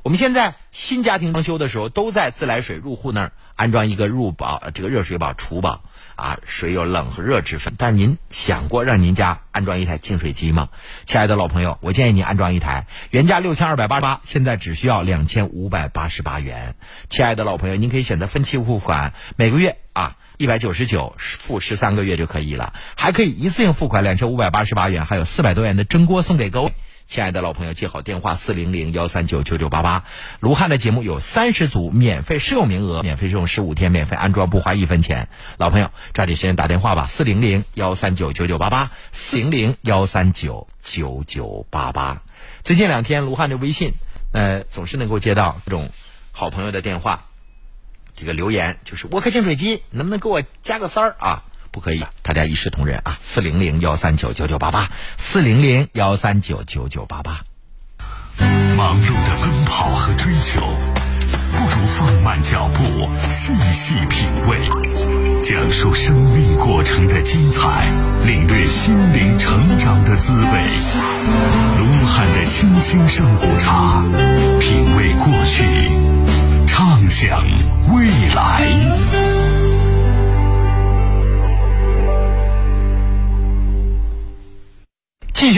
[0.03, 5.81] 我们现在新家庭装修的时候，都在自来水入户那儿安装一个入保这个热水宝、储保。
[6.15, 10.69] 啊，水有冷和热之分，但是您想过让您家安装一台净水机吗？
[11.05, 16.75] 亲爱的老朋友，我建议您安装一台，原价六千二百八十八，现在只需要两千五百八十八元。
[17.09, 26.73] 亲爱的老朋友，您可以选择分期付款，每个月啊一百九十九，付十三个月就可以了，还可以一次性付款两千五百八十八元，还有四百多元的蒸锅送给各位。
[27.13, 30.03] 亲爱的老朋友，记好电话四零零幺三九九九八八。
[30.39, 35.29] 卢汉的节目有三十组免费试用名额，免费试用十五天，免费安装，不花一分钱。
[35.57, 42.23] 老朋友，抓紧时间打电话吧，四零零幺三九九九八八，四零零幺三九九九八八。
[42.63, 43.91] 最近两天，卢汉的微信，
[44.31, 45.91] 呃，总是能够接到这种
[46.31, 47.25] 好朋友的电话，
[48.15, 51.43] 这个留言就是沃克净水机，能不能给我加个塞儿啊？
[51.73, 53.17] 不可以，大家一视同仁啊！
[53.23, 57.41] 四零零幺三九九九八八，四零零幺三九九九八八。
[58.77, 60.61] 忙碌的奔跑和追求，
[61.51, 64.59] 不如放慢脚步，细细品味，
[65.43, 67.87] 讲述生命过程的精彩，
[68.23, 70.63] 领略心灵成长的滋味。
[71.79, 74.03] 卢汉的清新上午茶，
[74.59, 75.62] 品味过去，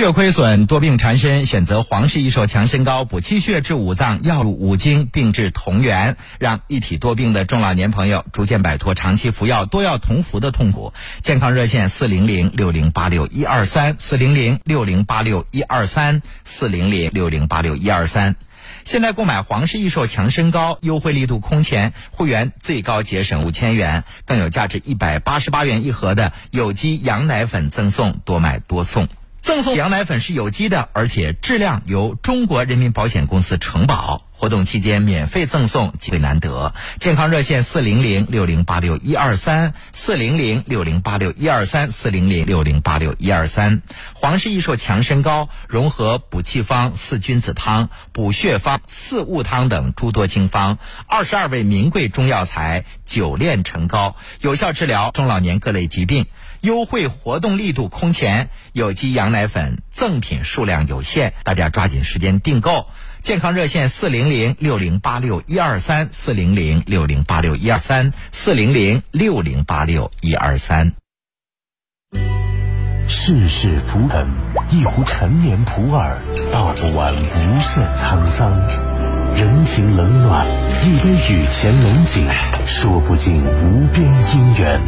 [0.05, 10.93] 血亏损、多病缠身，选择皇氏益寿强身膏，补气血、治五脏，药入五经，病治同源，让一体多病的中老年朋友逐渐摆脱长期服药多药同服的痛苦。
[11.23, 18.35] 健康热线：四零零六零八六一二三，四零零六零八六一二三，四零零六零八六一二三。
[18.83, 29.07] 现在购买皇氏益寿强身膏，优惠力度空前，会员最高节省五千元，更有价值一百八十八元一盒的有机羊奶粉赠送，多买多送。
[29.45, 34.23] 赠送羊奶粉是有机的，而且质量由中国人民保险公司承保。
[34.31, 36.73] 活动期间免费赠送，机会难得。
[36.99, 43.83] 健康热线：四零零六零八六一二三，四零零六零八六一二三，四零零六零八六一二三。
[44.15, 56.25] 皇氏益寿强身膏融合补气方四君子汤、补血方四物汤等诸多经方，二十二味名贵中药材久炼成膏，有效治疗中老年各类疾病。
[56.65, 62.87] 优惠活动力度空前，有机羊奶粉赠品数量有限，大家抓紧时间订购。
[63.21, 70.93] 健康热线：四零零六零八六一二三，四零零六零八六一二三，四零零六零八六一二三。
[73.07, 74.27] 世事浮沉，
[74.71, 76.17] 一壶陈年普洱，
[76.51, 78.51] 道不完无限沧桑；
[79.35, 80.47] 人情冷暖，
[80.83, 82.27] 一杯雨前龙井，
[82.65, 84.81] 说不尽无边姻缘。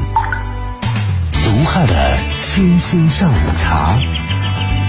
[1.47, 3.97] 卢汉的清新上午茶，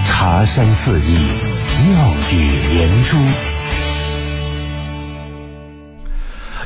[0.05, 3.17] 茶香四溢，妙语连珠。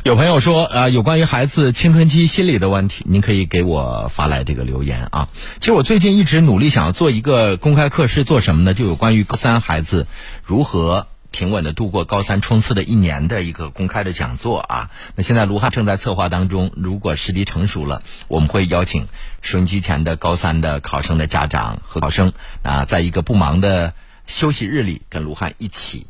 [0.02, 5.28] 有朋友说，呃，有关于孩子青春期心理的问题，您可以给我发来这个留言啊。
[5.60, 8.74] 其实我最近一直努力想要做一个公开课，是做什么呢？
[8.74, 10.08] 就有关于高三孩子
[10.42, 14.90] 如何平稳的度过高三冲刺的一年的一个公开的讲座啊。
[15.16, 19.08] 那现在卢汉正在策划当中，如果时机成熟了，我们会邀请
[19.42, 22.32] 收音机前的高三的考生的家长和考生
[22.62, 23.94] 啊，在一个不忙的
[24.28, 26.06] 休息日里，跟卢汉一起。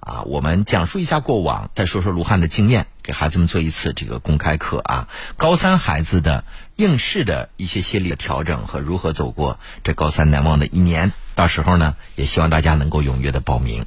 [0.00, 5.08] 啊，我们讲述一下过往，再说说卢汉的经验，给孩子们做一次这个公开课啊。
[5.36, 6.44] 高三孩子的
[6.76, 13.84] 应试的一些心理的调整和如何走过这高三难忘的一年，到时候呢，也希望大家能够踊跃的报名。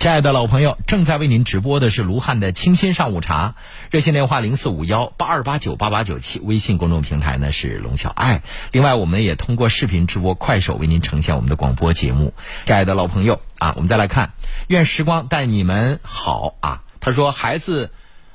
[0.00, 3.54] 亲爱的老朋友，正在为您直播的是卢汉的清新上午茶，
[3.90, 8.42] 热线电话零四五幺八二八九八八九七，微信公众平台呢是龙小爱。
[8.70, 12.34] 另外，我们也通过视频直播快手为您呈现我们的广播节目。
[12.66, 14.32] 亲爱的老朋友啊，我们再来看，
[14.68, 16.82] 愿时光待你们好啊。
[17.00, 17.90] 他说，孩子，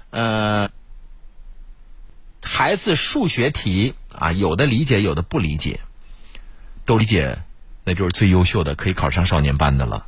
[0.10, 0.70] 呃，
[2.42, 5.82] 孩子数学题啊，有的理解，有的不理解，
[6.86, 7.40] 都理解，
[7.84, 10.08] 那就是最优秀的，可以考上少年班的了。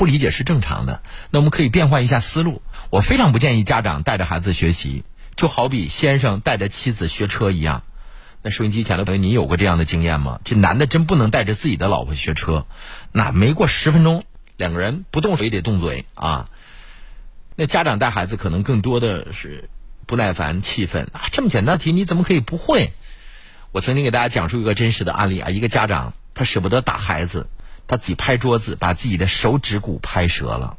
[0.00, 2.62] 不理解是正常的，那我们可以变换一下思路。
[2.88, 5.04] 我非常不建议家长带着孩子学习，
[5.36, 7.82] 就好比先生带着妻子学车一样。
[8.40, 10.40] 那收音机前的朋友，你有过这样的经验吗？
[10.42, 12.66] 这男的真不能带着自己的老婆学车，
[13.12, 14.24] 那没过十分钟，
[14.56, 16.48] 两个人不动手也得动嘴啊。
[17.54, 19.68] 那家长带孩子可能更多的是
[20.06, 22.94] 不耐烦、气愤啊，这么简单题你怎么可以不会？
[23.70, 27.50] 我曾经给大家讲述一个真实的案例啊，一个家长他舍不得打孩子。
[27.90, 30.76] 他自己拍桌子，把自己的手指骨拍折了。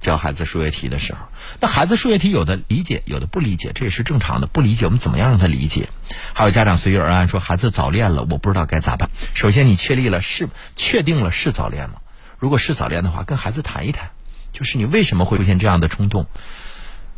[0.00, 1.20] 教孩子数学题的时候，
[1.60, 4.46] 那孩子数学题有的理解，有的不理解，这也是正常的。
[4.46, 5.88] 不理解，我们怎么样让他理解？
[6.34, 9.08] 还有家长随遇而安说孩子早恋了，我不知道该咋办。
[9.32, 12.02] 首先，你确立了是确定了是早恋吗？
[12.38, 14.10] 如果是早恋的话，跟孩子谈一谈，
[14.52, 16.26] 就是你为什么会出现这样的冲动？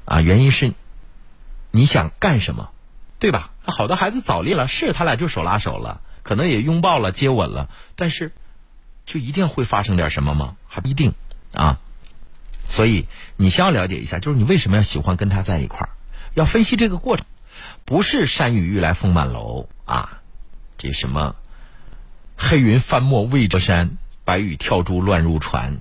[0.04, 0.74] 啊，原因是
[1.72, 2.70] 你想干什么，
[3.18, 3.50] 对吧？
[3.64, 8.30] 好多孩子早恋了，是他俩就手拉手了，可能也拥抱了、接吻了，但是。
[9.04, 10.56] 就一定会发生点什么吗？
[10.66, 11.14] 还不一定
[11.52, 11.78] 啊。
[12.66, 15.90] 所以你先要了解一下，就是你为什么要喜欢跟他在一块儿，
[16.34, 17.26] 要分析这个过程，
[17.84, 20.20] 不是山雨欲来风满楼啊。
[20.78, 21.36] 这什么
[22.36, 25.80] 黑云翻墨未遮山，白雨跳珠乱入船，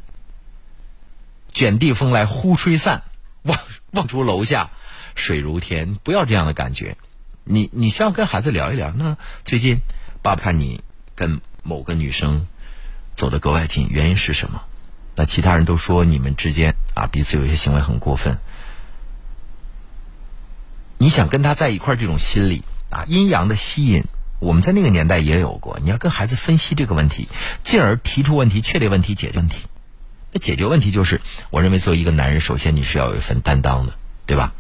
[1.54, 3.04] 卷地风来忽吹散，
[3.44, 3.60] 望
[3.92, 4.72] 望出楼下
[5.16, 5.96] 水如天。
[6.04, 6.98] 不要这样的感觉。
[7.44, 8.92] 你你先要跟孩子聊一聊。
[8.92, 9.82] 那最近
[10.22, 10.84] 爸爸看你
[11.16, 12.48] 跟某个女生。
[13.22, 14.64] 走得格外近，原因是什么？
[15.14, 18.40] 那其他人都说你们之间啊彼此有些行为很过分。
[20.98, 24.06] 你想跟他在一块儿，这种心理啊阴阳的吸引，
[24.40, 25.78] 我们在那个年代也有过。
[25.84, 27.28] 你要跟孩子分析这个问题，
[27.64, 29.68] 进而提出问题，确立问题，解决问题。
[30.32, 33.94] 那解决问题就是，我认为作为一个男人，首先你是要有一份担当的，
[34.26, 34.52] 对吧？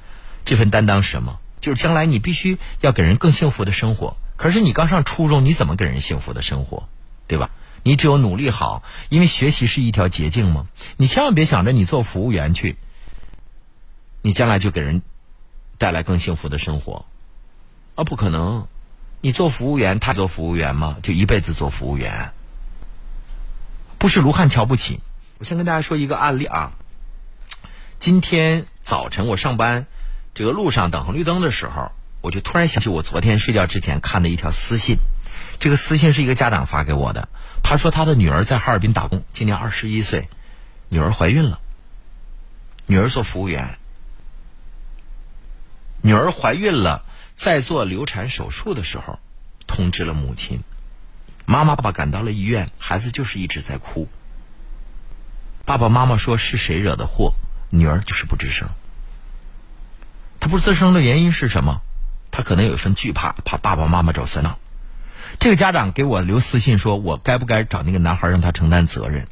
[0.45, 1.39] 这份担当是什么？
[1.62, 4.18] 就是将来你必须要给人更幸福的生活。
[4.38, 6.88] 可是你刚上初中，你怎么给人幸福的生活，
[7.26, 7.49] 对吧？
[7.84, 10.67] 你只有努力好，因为学习是一条捷径嘛。
[10.97, 12.77] 你千万别想着你做服务员去，
[14.21, 15.01] 你将来就给人
[15.77, 17.05] 带来更幸福的生活，
[17.95, 18.67] 啊，不可能！
[19.21, 20.97] 你做服务员，他做服务员吗？
[21.03, 22.32] 就一辈子做服务员？
[23.97, 24.99] 不是卢汉瞧不起。
[25.38, 26.73] 我先跟大家说一个案例啊。
[27.99, 29.86] 今天早晨我上班
[30.34, 34.97] 这个路上等红绿灯的时候，我就突然想起我昨天睡觉之前看的一条私信。
[35.62, 37.30] 这个私信是一个家长发给我的。
[37.62, 40.28] 他说他的女儿在哈尔滨打工，今年二十一岁，
[40.89, 41.62] 女儿怀孕了。
[42.88, 43.78] 女儿做服务员，
[46.01, 47.05] 女儿怀孕了，
[47.36, 49.20] 在做流产手术的时候，
[49.68, 50.64] 通知了母亲。
[51.45, 54.09] 妈妈爸爸赶到了医院，孩子就是一直在哭。
[55.64, 57.36] 爸爸妈妈说是谁惹的祸，
[57.70, 58.68] 女儿就是不吱声。
[60.39, 61.82] 她不吱声的原因是什么？
[62.32, 64.57] 她可能有一份惧怕，怕爸爸妈妈找算账。
[65.41, 69.27] 这个家长给我留私信说：“我该不该找那个男孩让他承担责任？”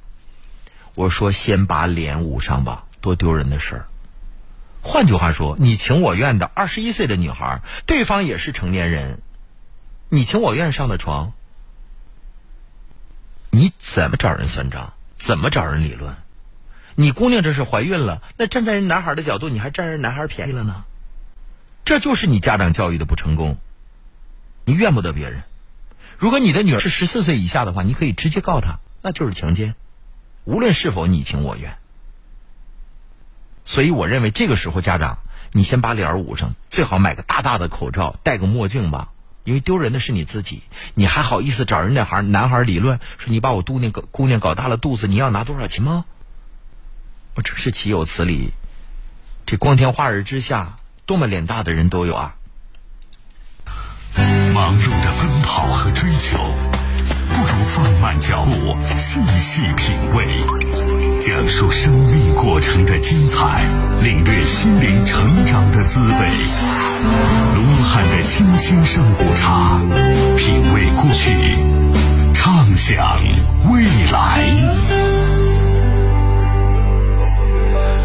[0.95, 3.85] 我说：“先把脸捂上吧，多丢人的事儿。”
[4.81, 9.21] 换句话说，你情我愿的二十一岁的女孩，对方也是成年人，
[10.09, 11.31] 你情我愿上的床，
[13.51, 14.93] 你怎么找人算账？
[15.13, 16.15] 怎么找人理论？
[16.95, 20.85] 你姑娘这是怀孕了，那站在人男孩的角度，你还占人男孩便宜了呢？
[21.85, 23.57] 这就是你家长教育的不成功，
[24.65, 25.43] 你怨不得别人。
[26.19, 29.73] 如果你的女儿是十四岁以下的话，你可以直接告他，那就是强奸，
[30.43, 31.77] 无论是否你情我愿。
[33.63, 35.19] 所以我认为这个时候家长，
[35.53, 39.11] 你先把脸捂上，最好买个大大的口罩，戴个墨镜吧，
[39.45, 40.61] 因为丢人的是你自己。
[40.93, 46.03] 你还好意思找人家孩男孩理论，说你把我姑娘搞姑娘搞大了肚子，你要拿多少钱吗？
[47.35, 48.51] 我真是岂有此理！
[49.45, 52.35] 这光天化日之下，多么脸大的人都有啊！
[54.53, 56.37] 忙碌的奔跑和追求，
[57.33, 60.25] 不如放慢脚步，细细品味，
[61.21, 63.63] 讲述生命过程的精彩，
[64.03, 66.29] 领略心灵成长的滋味。
[67.55, 69.79] 卢汉的清新上午茶，
[70.37, 71.33] 品味过去，
[72.33, 73.17] 畅想
[73.71, 74.43] 未来。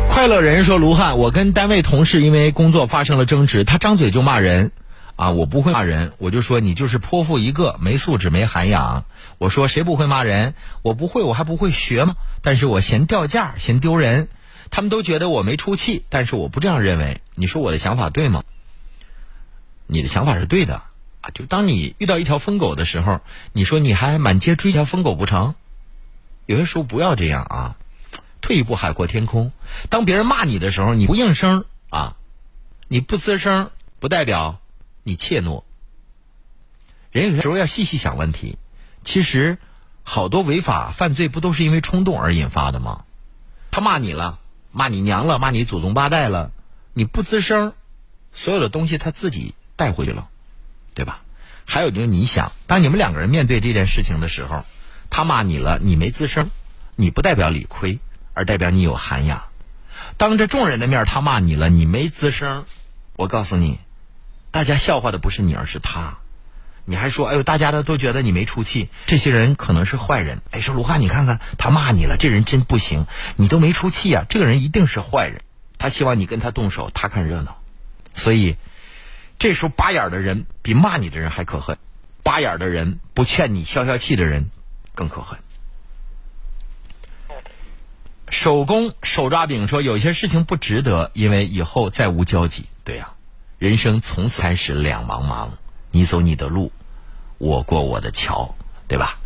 [0.08, 4.70] 快乐人说：“卢汉，我跟单位同事因为工作发生了争执，他张嘴就骂人。”
[5.16, 9.04] 啊，我不会骂人，我就说你就是泼妇一个，没素质，没涵养。
[9.38, 10.54] 我说谁不会骂人？
[10.82, 12.16] 我不会，我还不会学吗？
[12.42, 14.28] 但是我嫌掉价，嫌丢人。
[14.70, 17.20] 他们都觉得我没出气，但是我不这样认为。
[17.36, 18.42] 你说我的想法对吗？
[19.86, 20.82] 你的想法是对的
[21.20, 21.30] 啊！
[21.32, 23.20] 就当你遇到一条疯狗的时候，
[23.52, 25.54] 你说你还满街追条疯狗不成？
[26.46, 27.76] 有些时候不要这样啊！
[28.40, 29.52] 退一步海阔天空。
[29.90, 32.16] 当别人骂你的时候，你不应声啊，
[32.88, 34.58] 你不吱声，不代表。
[35.04, 35.62] 你怯懦，
[37.12, 38.58] 人有时候要细细想问题。
[39.04, 39.58] 其实，
[40.02, 43.04] 好多违法犯罪不都是因为冲动而引发的吗？
[43.70, 44.38] 他骂你了，
[44.72, 46.52] 骂你娘了，骂你祖宗八代了，
[46.94, 47.74] 你不吱声，
[48.32, 50.28] 所有的东西他自己带回去了，
[50.94, 51.22] 对吧？
[51.66, 54.64] 还有就是你想，当你们两个人面对这件事情的时候，
[55.10, 56.50] 他骂你了，你没吱声，
[56.96, 57.98] 你不代表理亏，
[58.32, 59.44] 而代表你有涵养。
[60.16, 62.64] 当着众人的面他骂你了，你没吱声，
[63.16, 63.78] 我告诉你。
[64.54, 66.18] 大家笑话的不是你，而是他。
[66.84, 68.88] 你还说，哎呦，大家都都觉得你没出气。
[69.04, 70.42] 这些人可能是坏人。
[70.52, 73.06] 哎，说卢汉，你看看他骂你了，这人真不行。
[73.34, 75.42] 你都没出气啊，这个人一定是坏人。
[75.76, 77.60] 他希望你跟他动手，他看热闹。
[78.12, 78.54] 所以，
[79.40, 81.76] 这时候扒眼的人比骂你的人还可恨。
[82.22, 84.50] 扒眼的人不劝你消消气的人
[84.94, 85.40] 更可恨。
[88.30, 92.66] 手工手抓饼说，有些事情不值得，因为以后再无交集。
[92.84, 93.13] 对呀。
[93.64, 95.48] 人生从此开始两茫茫，
[95.90, 96.70] 你走你的路，
[97.38, 98.54] 我过我的桥，
[98.88, 99.18] 对吧？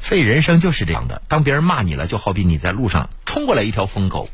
[0.00, 1.20] 所以人生就是这样的。
[1.28, 4.30] 当别人骂你了，就好比你在路上冲过来一条疯狗，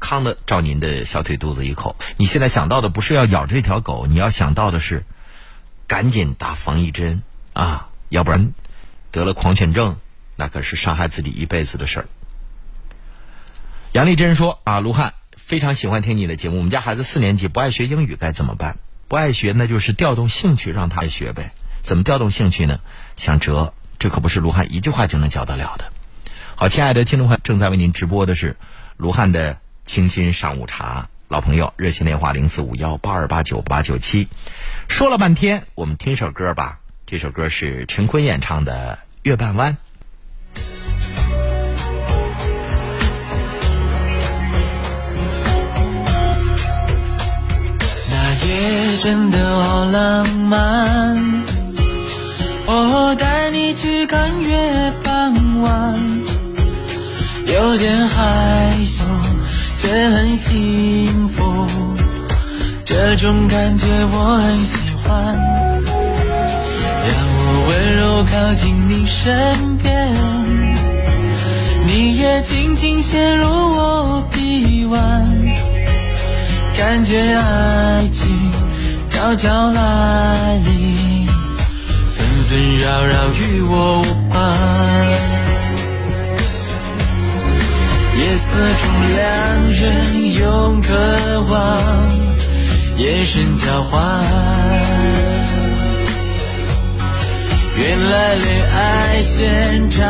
[0.00, 1.94] 康的照您的小腿肚子一口。
[2.16, 5.04] 你现在想到的不是要咬这条狗，你要想到的是
[5.86, 8.54] 赶紧打防疫针啊，要不然
[9.12, 9.98] 得了狂犬症，
[10.34, 12.08] 那可是伤害自己一辈子的事儿。
[13.92, 15.14] 杨丽珍说啊，卢汉。
[15.48, 16.58] 非常喜欢听你的节目。
[16.58, 18.76] 我们家孩子四年级不爱学英语该怎么办？
[19.08, 21.52] 不爱学那就是调动兴趣让他学呗。
[21.84, 22.80] 怎么调动兴趣呢？
[23.16, 25.90] 想辙，这可不是卢汉一句话就能教得了的。
[26.54, 28.58] 好，亲爱的听众朋友，正在为您直播的是
[28.98, 31.08] 卢汉的清新上午茶。
[31.28, 34.28] 老朋友，热线电话零四五幺八二八九八九七。
[34.90, 36.80] 说了半天，我们听首歌吧。
[37.06, 39.72] 这首歌是陈坤演唱的《月半弯》。
[49.00, 51.16] 真的好浪漫，
[52.66, 55.98] 我带你去看月傍晚，
[57.46, 59.04] 有点害羞
[59.76, 61.66] 却很幸福，
[62.84, 65.36] 这种感觉我很喜欢。
[67.04, 67.10] 让
[67.40, 70.12] 我温柔靠近你身边，
[71.86, 75.37] 你也轻轻陷入我臂弯。
[76.78, 78.52] 感觉爱情
[79.08, 81.26] 悄悄来临，
[82.14, 84.38] 纷纷扰扰与我无关。
[88.16, 88.46] 夜色
[88.78, 89.18] 中两
[89.72, 89.82] 人
[90.34, 90.88] 用渴
[91.50, 91.56] 望
[92.96, 94.00] 眼神交换，
[97.76, 100.00] 原来恋爱现场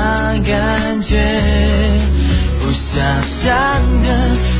[0.42, 1.16] 感觉。
[2.68, 3.48] 不想象
[4.02, 4.08] 的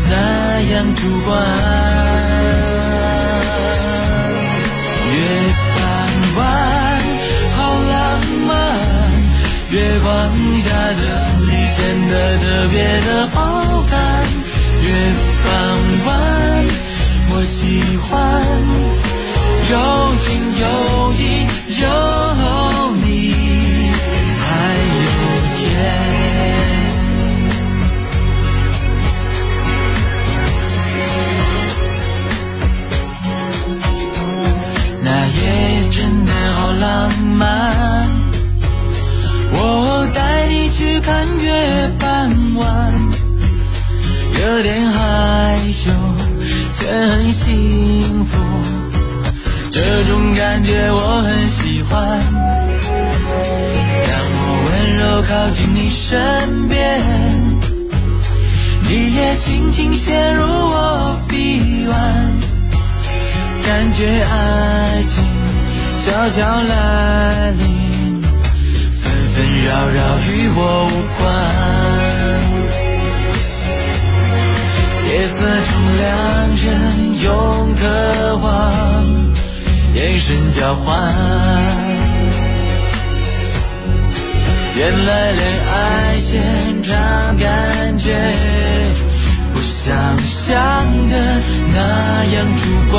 [0.08, 1.36] 那样主观。
[5.12, 5.18] 月
[5.76, 5.78] 半
[6.38, 6.40] 弯，
[7.54, 7.58] 好
[7.90, 7.92] 浪
[8.46, 8.50] 漫，
[9.70, 10.08] 月光
[10.56, 11.02] 下的
[11.42, 11.76] 你显
[12.08, 13.36] 得特别的好
[13.90, 13.92] 看。
[14.80, 14.88] 月
[15.44, 15.52] 半
[16.06, 16.08] 弯，
[17.28, 17.60] 我喜
[18.08, 18.08] 欢，
[19.68, 19.76] 有
[20.24, 20.26] 情
[20.62, 20.64] 有
[21.12, 21.22] 义
[21.82, 21.84] 有
[36.80, 38.08] 浪漫，
[39.50, 42.92] 我带你去看月半弯，
[44.40, 45.90] 有点害羞
[46.72, 48.38] 却很幸福，
[49.72, 51.98] 这种感觉我很喜欢。
[54.06, 54.10] 让
[54.40, 57.00] 我温柔靠近你身边，
[58.84, 62.38] 你也轻轻陷入我臂弯。
[63.64, 65.22] 感觉爱情
[66.08, 71.20] 悄悄来临，纷纷扰扰与我无关。
[75.04, 75.36] 夜色
[75.68, 76.08] 中，两
[76.56, 76.66] 人
[77.22, 77.28] 用
[77.74, 77.82] 渴
[78.38, 78.48] 望
[79.92, 80.86] 眼神交换。
[84.76, 85.76] 原来恋爱
[86.20, 86.96] 现场
[87.36, 88.16] 感觉
[89.52, 90.48] 不像想
[91.10, 91.14] 的
[91.70, 92.98] 那样主观。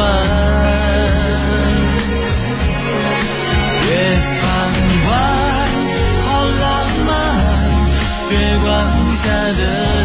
[8.32, 8.68] 月光
[9.14, 9.62] 下的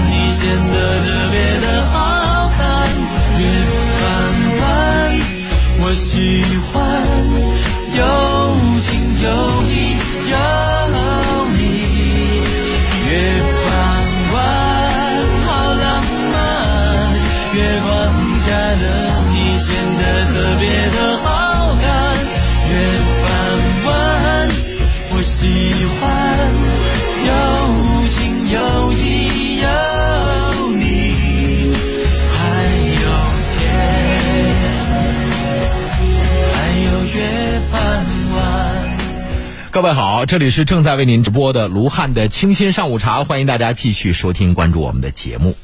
[0.08, 0.40] 你显
[0.72, 0.74] 得
[1.04, 1.94] 特别的好
[2.56, 2.58] 看。
[3.38, 3.42] 月
[4.00, 4.02] 半
[4.60, 4.62] 弯，
[5.80, 6.08] 我喜
[6.72, 6.72] 欢
[7.92, 8.00] 有
[8.80, 8.86] 情
[9.22, 9.26] 有
[9.68, 9.72] 义
[10.30, 10.34] 有
[11.56, 11.58] 你。
[13.04, 13.10] 月
[13.64, 13.66] 半
[14.32, 14.34] 弯，
[15.44, 15.84] 好浪
[16.32, 16.34] 漫，
[17.54, 17.88] 月光
[18.40, 18.46] 下
[18.80, 18.82] 的
[19.32, 19.66] 你显
[19.98, 20.02] 得
[20.32, 20.62] 特别
[20.96, 21.24] 的好
[39.74, 45.56] 各位好，这里是正在为您直播的卢汉的清新上午茶，欢迎大家继续收听关注我们的节目。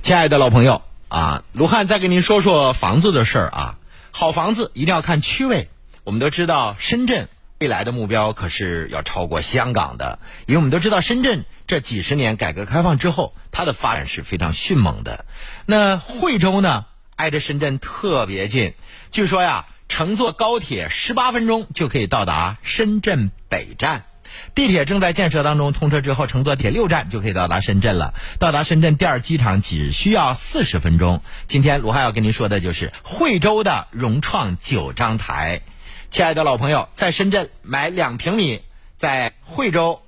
[0.00, 3.78] 亲爱的老朋友啊，卢汉再跟您说说房子的事儿啊。
[4.12, 5.68] 好房子一定要看区位，
[6.04, 7.28] 我们都知道深圳
[7.58, 15.24] 未来的目标可是要超过香港的，因为我们都知道深圳这几十年改革开放之后，它的发展是非常迅猛的。
[15.66, 16.84] 那惠州呢，
[17.16, 18.74] 挨着深圳特别近，
[19.10, 19.66] 据说呀。
[19.92, 24.06] 乘坐高铁十八分钟就可以到达深圳北站，
[24.54, 28.14] 地铁正在建设当中，通车之后乘坐铁六站就可以到达深圳了。
[28.38, 31.20] 到达深圳第二机场只需要四十分钟。
[31.46, 35.60] 今天卢汉要跟您说的就是惠州的融创九张台，
[36.08, 38.62] 亲爱的老朋友，在深圳买两平米，
[38.96, 40.00] 在惠州，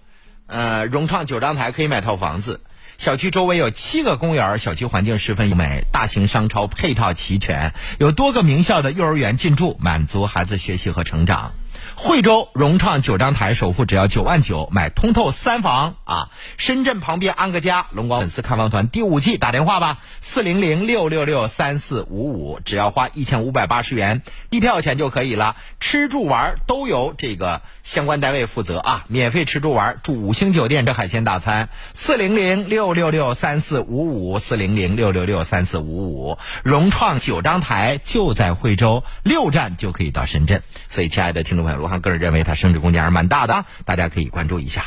[0.46, 2.62] 呃，融创九张台可以买套房子。
[2.98, 11.52] 小区周围有七个公园，小区环境十分优美，大型商超配套齐全，有多个名校的幼儿园进驻，满足孩子学习和成长。
[11.94, 16.28] 惠州融创九张台首付只要九万九，买通透三房啊！
[16.56, 24.22] 深圳旁边安个家，龙广粉丝看房团第五季打电话吧，四零零六六六三四五五，只要花一千五百八十元。
[24.50, 41.78] 一票钱就可以了，吃住玩都由这个相关单位负责啊，免费吃住玩，住五星酒店吃海鲜大餐，四零零六六六三四五五，四零零六六六三四五五，融创九张台就在惠州，六站就可以到深圳，所以亲爱的听众朋友。
[41.78, 44.84] 罗汉个人认为，它升值空间还是蛮大的，大家可以关注一下。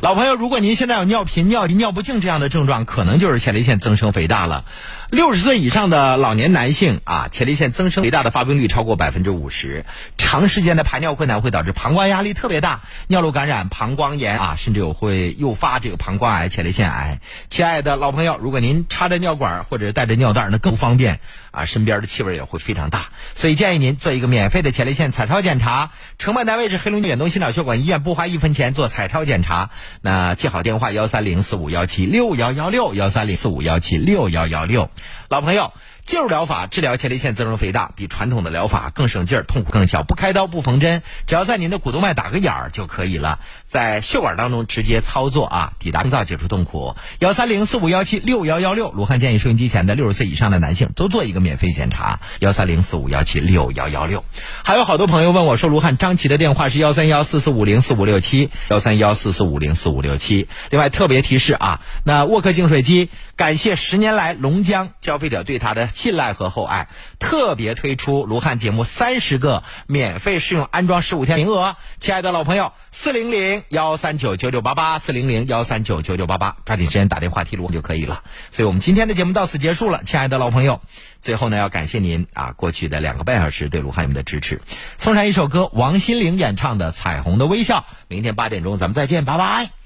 [0.00, 4.64] 老朋友，如果您现在有尿频、尿急、尿不尽这样的症状，可能就是前列腺增生肥大了。
[5.10, 9.86] 六十岁以上的老年男性啊，前列腺增生肥大的发病率超过百分之五十，
[10.18, 17.20] 长时间的排尿困难会导致膀胱压力特别大，尿路感染、膀胱炎啊，甚至有会诱发这个膀胱癌、前列腺癌。
[17.48, 21.20] 亲爱的老朋友，如果您插着尿管或者带着尿袋，那更不方便
[21.52, 23.06] 啊，身边的气味也会非常大。
[23.34, 29.70] 所以建议您做一个免费的前列腺彩超检查，承办单位是黑龙江远东心脑血管医院，不花一分钱做彩超检查。
[30.02, 34.90] 那记好电话：幺三零四五幺七六幺幺六，幺三零四五幺七六幺幺六。
[35.28, 35.72] 老朋友，
[36.06, 46.96] 介入疗法治疗前列腺增生肥大，比传统的疗法更省劲儿，痛苦更小，不开刀不缝针，只要在您的股动脉打个眼儿就可以了，在血管当中直接操作啊，抵达病灶，解除痛苦。
[47.18, 52.20] 幺三零四五幺七六幺幺六，卢汉建议收音机前的六十岁以上的男性都做一个免费检查。
[52.40, 54.24] 幺三零四五幺七六幺幺六，
[54.64, 60.48] 还有好多朋友问我说，卢汉张琪的电话是幺三幺四四五零四五六七，幺三幺四四五零四五六七。
[60.70, 66.88] 另外特别提示啊，那沃克净水机，感谢十年来龙江消费者对他的信赖和厚爱，
[67.20, 71.76] 特别推出卢汉节目三十个免费试用安装十五天名额。
[72.00, 78.24] 亲爱的老朋友，四零零幺三九九九八八，四零零幺三九九九八八，抓紧时间打电话提卢汉就可以了。
[78.50, 80.80] 所以我们今天的节目到此结束了，亲爱的老朋友。
[81.20, 84.60] 最后呢，要感谢您啊，过去的两个半小时对卢汉们的支持。
[84.96, 87.78] 送上一首歌，王心凌演唱的《彩虹的微笑》。
[88.08, 89.77] 明天八点钟咱们再见，拜拜。